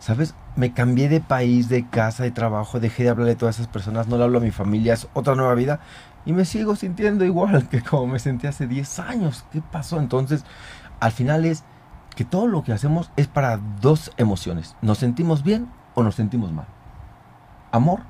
[0.00, 0.34] ¿Sabes?
[0.56, 4.08] Me cambié de país, de casa, de trabajo, dejé de hablar de todas esas personas,
[4.08, 5.80] no le hablo a mi familia, es otra nueva vida,
[6.24, 9.44] y me sigo sintiendo igual que como me sentí hace 10 años.
[9.50, 9.98] ¿Qué pasó?
[9.98, 10.44] Entonces,
[11.00, 11.64] al final es
[12.14, 14.76] que todo lo que hacemos es para dos emociones.
[14.82, 16.66] ¿Nos sentimos bien o nos sentimos mal?
[17.72, 18.00] Amor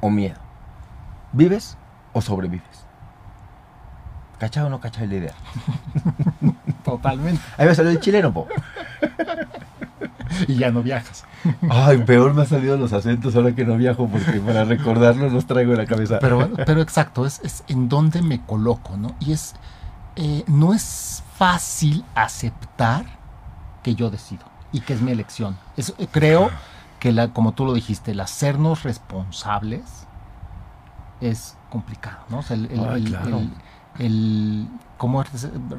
[0.00, 0.38] o miedo.
[1.32, 1.76] ¿Vives
[2.12, 2.86] o sobrevives?
[4.38, 5.34] ¿Cachado o no cachado la idea?
[6.84, 7.42] Totalmente.
[7.56, 8.46] Ahí me salió el chileno, po.
[10.48, 11.24] Y ya no viajas.
[11.70, 15.46] Ay, peor me han salido los acentos ahora que no viajo porque para recordarlo los
[15.46, 16.18] traigo en la cabeza.
[16.20, 19.14] Pero, pero exacto, es, es en dónde me coloco, ¿no?
[19.20, 19.54] Y es,
[20.16, 23.04] eh, no es fácil aceptar
[23.82, 25.56] que yo decido y que es mi elección.
[25.76, 26.50] Es, eh, creo
[26.98, 29.82] que, la, como tú lo dijiste, el hacernos responsables
[31.20, 32.38] es complicado, ¿no?
[32.38, 33.38] O sea, el, el- Ay, el- claro.
[33.38, 33.50] el-
[33.98, 35.28] el- ¿Cómo es?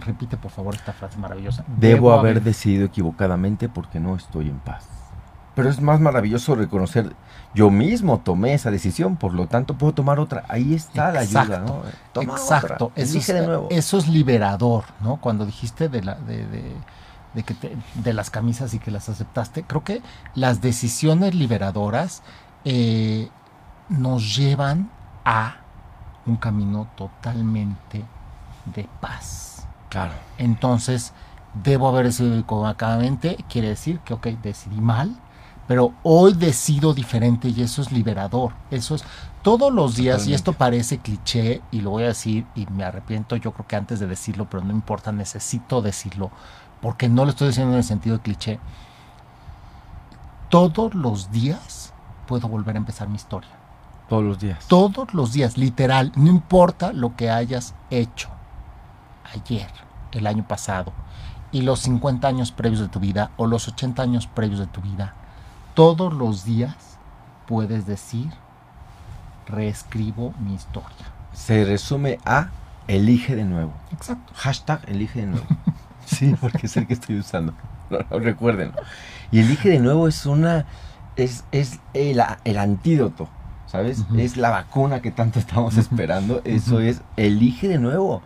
[0.06, 1.64] repite por favor esta frase maravillosa?
[1.78, 4.86] Debo haber decidido equivocadamente porque no estoy en paz.
[5.56, 7.14] Pero es más maravilloso reconocer,
[7.54, 10.46] yo mismo tomé esa decisión, por lo tanto puedo tomar otra.
[10.48, 11.82] Ahí está la ayuda, Exacto, ¿no?
[12.14, 13.68] Toma Exacto, otra, eso es, de nuevo.
[13.70, 15.18] eso es liberador, ¿no?
[15.18, 16.76] Cuando dijiste de, la, de, de-
[17.34, 20.02] de que te- de las camisas y que las aceptaste, creo que
[20.34, 22.24] las decisiones liberadoras
[22.66, 23.30] eh,
[23.90, 24.90] nos llevan
[25.26, 25.58] a
[26.30, 28.04] un camino totalmente
[28.66, 29.68] de paz.
[29.90, 30.14] Claro.
[30.38, 31.14] Entonces,
[31.54, 35.16] debo haber decidido equivocadamente, quiere decir que, ok, decidí mal,
[35.68, 38.54] pero hoy decido diferente y eso es liberador.
[38.72, 39.04] Eso es
[39.44, 43.36] todos los días, y esto parece cliché, y lo voy a decir, y me arrepiento
[43.36, 46.32] yo creo que antes de decirlo, pero no importa, necesito decirlo,
[46.82, 48.60] porque no lo estoy diciendo en el sentido de cliché.
[50.50, 51.94] Todos los días
[52.28, 53.59] puedo volver a empezar mi historia.
[54.10, 54.66] Todos los días.
[54.68, 58.30] Todos los días, literal, no importa lo que hayas hecho
[59.34, 59.70] ayer,
[60.12, 60.92] el año pasado,
[61.52, 64.82] y los 50 años previos de tu vida o los 80 años previos de tu
[64.82, 65.14] vida,
[65.76, 66.76] todos los días
[67.48, 68.30] puedes decir,
[69.48, 71.14] reescribo mi historia.
[71.34, 72.50] Se resume a
[72.88, 73.74] elige de nuevo.
[73.92, 74.34] Exacto.
[74.36, 75.46] Hashtag elige de nuevo.
[76.06, 77.54] sí, porque es el que estoy usando.
[77.90, 78.76] No, no, recuérdenlo.
[79.32, 80.66] Y elige de nuevo es una.
[81.16, 83.30] Es, es el, el antídoto.
[83.70, 84.04] ¿Sabes?
[84.18, 86.42] Es la vacuna que tanto estamos esperando.
[86.44, 88.24] Eso es elige de nuevo.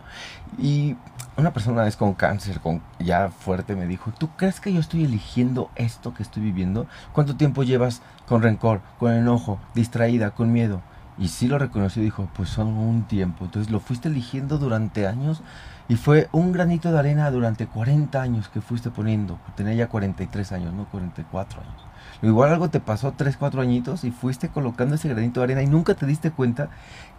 [0.58, 0.96] Y
[1.36, 4.80] una persona una vez con cáncer, con ya fuerte, me dijo: ¿Tú crees que yo
[4.80, 6.86] estoy eligiendo esto que estoy viviendo?
[7.12, 10.80] ¿Cuánto tiempo llevas con rencor, con enojo, distraída, con miedo?
[11.16, 13.44] Y sí lo reconoció y dijo, pues son un tiempo.
[13.44, 15.42] Entonces lo fuiste eligiendo durante años
[15.88, 19.38] y fue un granito de arena durante 40 años que fuiste poniendo.
[19.54, 21.74] Tenía ya 43 años, no 44 años.
[22.22, 25.66] Igual algo te pasó 3, 4 añitos y fuiste colocando ese granito de arena y
[25.66, 26.70] nunca te diste cuenta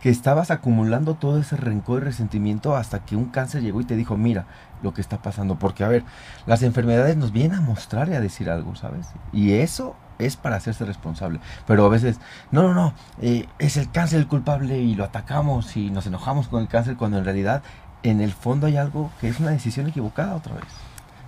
[0.01, 3.95] que estabas acumulando todo ese rencor y resentimiento hasta que un cáncer llegó y te
[3.95, 4.45] dijo, mira
[4.81, 5.59] lo que está pasando.
[5.59, 6.03] Porque, a ver,
[6.47, 9.07] las enfermedades nos vienen a mostrar y a decir algo, ¿sabes?
[9.31, 11.39] Y eso es para hacerse responsable.
[11.67, 12.19] Pero a veces,
[12.51, 16.47] no, no, no, eh, es el cáncer el culpable y lo atacamos y nos enojamos
[16.47, 17.63] con el cáncer cuando en realidad
[18.03, 20.65] en el fondo hay algo que es una decisión equivocada otra vez.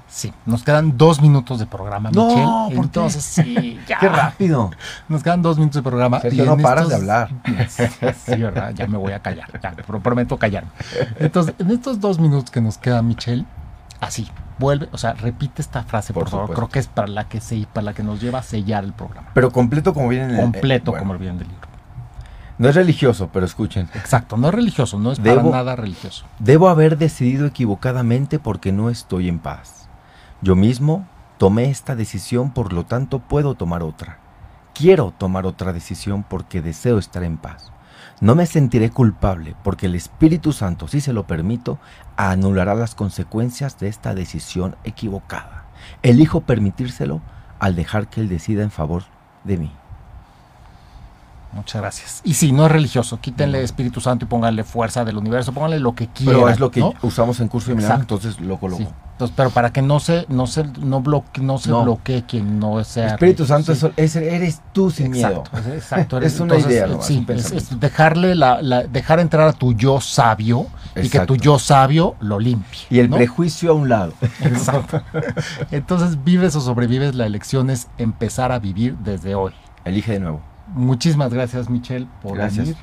[0.09, 2.75] Sí, nos quedan dos minutos de programa, No, Michelle.
[2.75, 2.85] ¿por?
[2.85, 3.99] Entonces, sí, ya.
[3.99, 4.71] ¡Qué rápido!
[5.09, 6.21] Nos quedan dos minutos de programa.
[6.21, 7.29] Sergio, y no paras de hablar.
[7.67, 8.73] Sí, ¿verdad?
[8.73, 9.47] Ya me voy a callar.
[9.61, 10.69] Ya, prometo callarme.
[11.19, 13.45] Entonces, en estos dos minutos que nos queda, Michelle,
[13.99, 14.29] así,
[14.59, 16.55] vuelve, o sea, repite esta frase, por, Por favor.
[16.55, 18.93] Creo que es para la que se, para la que nos lleva a sellar el
[18.93, 19.29] programa.
[19.33, 20.41] Pero completo como viene en el...
[20.41, 21.67] Completo, eh, bueno, como el bien del libro.
[22.57, 23.87] No es religioso, pero escuchen.
[23.93, 26.25] Exacto, no es religioso, no es Debo- para nada religioso.
[26.39, 29.87] Debo haber decidido equivocadamente porque no estoy en paz.
[30.41, 31.05] Yo mismo
[31.37, 34.17] tomé esta decisión, por lo tanto puedo tomar otra.
[34.73, 37.71] Quiero tomar otra decisión porque deseo estar en paz.
[38.19, 41.77] No me sentiré culpable porque el Espíritu Santo, si se lo permito,
[42.15, 45.67] anulará las consecuencias de esta decisión equivocada.
[46.01, 47.21] Elijo permitírselo
[47.59, 49.03] al dejar que Él decida en favor
[49.43, 49.71] de mí.
[51.57, 52.21] Muchas gracias.
[52.23, 53.19] Y sí, no es religioso.
[53.19, 53.63] Quítenle No.
[53.65, 56.35] Espíritu Santo y pónganle fuerza del universo, pónganle lo que quieran.
[56.35, 56.93] Pero es lo que ¿no?
[57.01, 58.83] usamos en curso de milagro, entonces lo coloco.
[58.83, 58.87] Sí.
[59.13, 61.81] Entonces, pero para que no se, no se, no bloque, no se No.
[61.83, 63.07] bloquee quien no sea.
[63.07, 63.87] Espíritu Santo sí.
[63.97, 65.43] es, es- eres tú sin miedo.
[65.51, 66.17] Exacto, es- exacto.
[66.21, 69.53] Es una idea, eh, nomás, sí, un es- es dejarle la, la- dejar entrar a
[69.53, 72.81] tu yo sabio y que tu yo sabio lo limpie.
[72.91, 73.15] Y el ¿no?
[73.17, 74.13] prejuicio a un lado.
[74.41, 75.01] Exacto.
[75.71, 79.53] Entonces, vives o sobrevives, la elección es empezar a vivir desde hoy.
[79.83, 80.41] Elige de nuevo.
[80.73, 82.67] Muchísimas gracias, Michelle, por Gracias.
[82.67, 82.77] venir.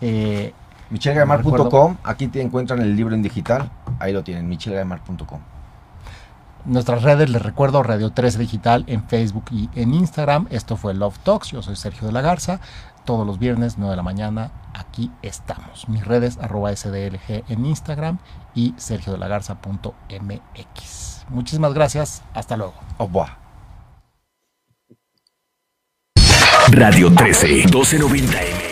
[0.00, 0.52] Eh,
[0.90, 5.40] michelgamar.com, aquí te encuentran el libro en digital, ahí lo tienen, michelgamar.com.
[6.64, 10.46] nuestras redes, les recuerdo, Radio 13 Digital en Facebook y en Instagram.
[10.50, 11.48] Esto fue Love Talks.
[11.50, 12.60] Yo soy Sergio de la Garza.
[13.04, 15.88] Todos los viernes, 9 de la mañana, aquí estamos.
[15.88, 18.18] Mis redes, arroba SDLG en Instagram
[18.54, 21.24] y sergiodelagarza.mx.
[21.30, 22.22] Muchísimas gracias.
[22.32, 22.74] Hasta luego.
[22.98, 23.41] Au revoir.
[26.74, 28.71] Radio 13, 1290 M.